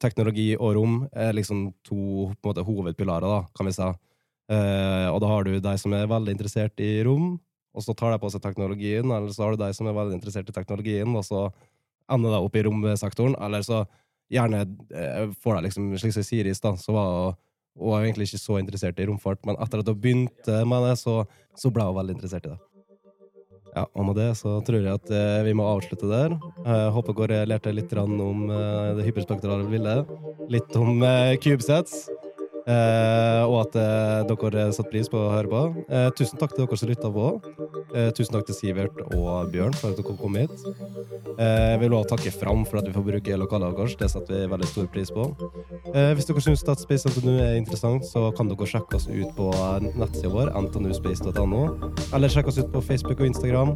[0.00, 1.96] teknologi og rom er liksom to
[2.36, 3.88] på en måte, hovedpilarer, da, kan vi si.
[4.52, 7.34] Eh, og da har du de som er veldig interessert i rom,
[7.76, 10.18] og så tar de på seg teknologien, eller så har du de som er veldig
[10.18, 11.48] interessert i teknologien, og så
[12.12, 13.82] ender de opp i romsektoren, eller så
[14.32, 14.62] gjerne
[14.94, 17.10] uh, får de liksom, slik som Siris, da, så var
[17.76, 20.94] hun var egentlig ikke så interessert i romfart, men etter at hun begynte med det,
[21.02, 21.18] så,
[21.58, 22.60] så ble hun veldig interessert i det.
[23.76, 26.32] Ja, og med det så tror jeg at eh, vi må avslutte der.
[26.64, 30.08] Jeg håper dere lærte litt om eh, det hyperspektrale bildet.
[30.48, 32.06] Litt om eh, CubeSats.
[32.66, 35.60] Eh, og at eh, dere satte pris på å høre på.
[35.86, 37.26] Eh, tusen takk til dere som lytta på.
[38.16, 40.56] Tusen takk til Sivert og Bjørn for at dere kom hit.
[41.38, 43.94] Jeg vil også takke Fram for at vi får bruke lokalet deres.
[44.00, 45.22] Det setter vi veldig stor pris på.
[46.18, 49.46] Hvis dere syns at Space NTNU er interessant, så kan dere sjekke oss ut på
[49.86, 51.62] nettsida vår, ntnuspace.no.
[52.16, 53.70] Eller sjekke oss ut på Facebook og Instagram.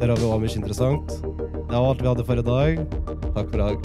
[0.00, 1.06] Der har vi også mye interessant.
[1.20, 2.70] Det var alt vi hadde for i dag.
[3.36, 3.78] Takk for i dag.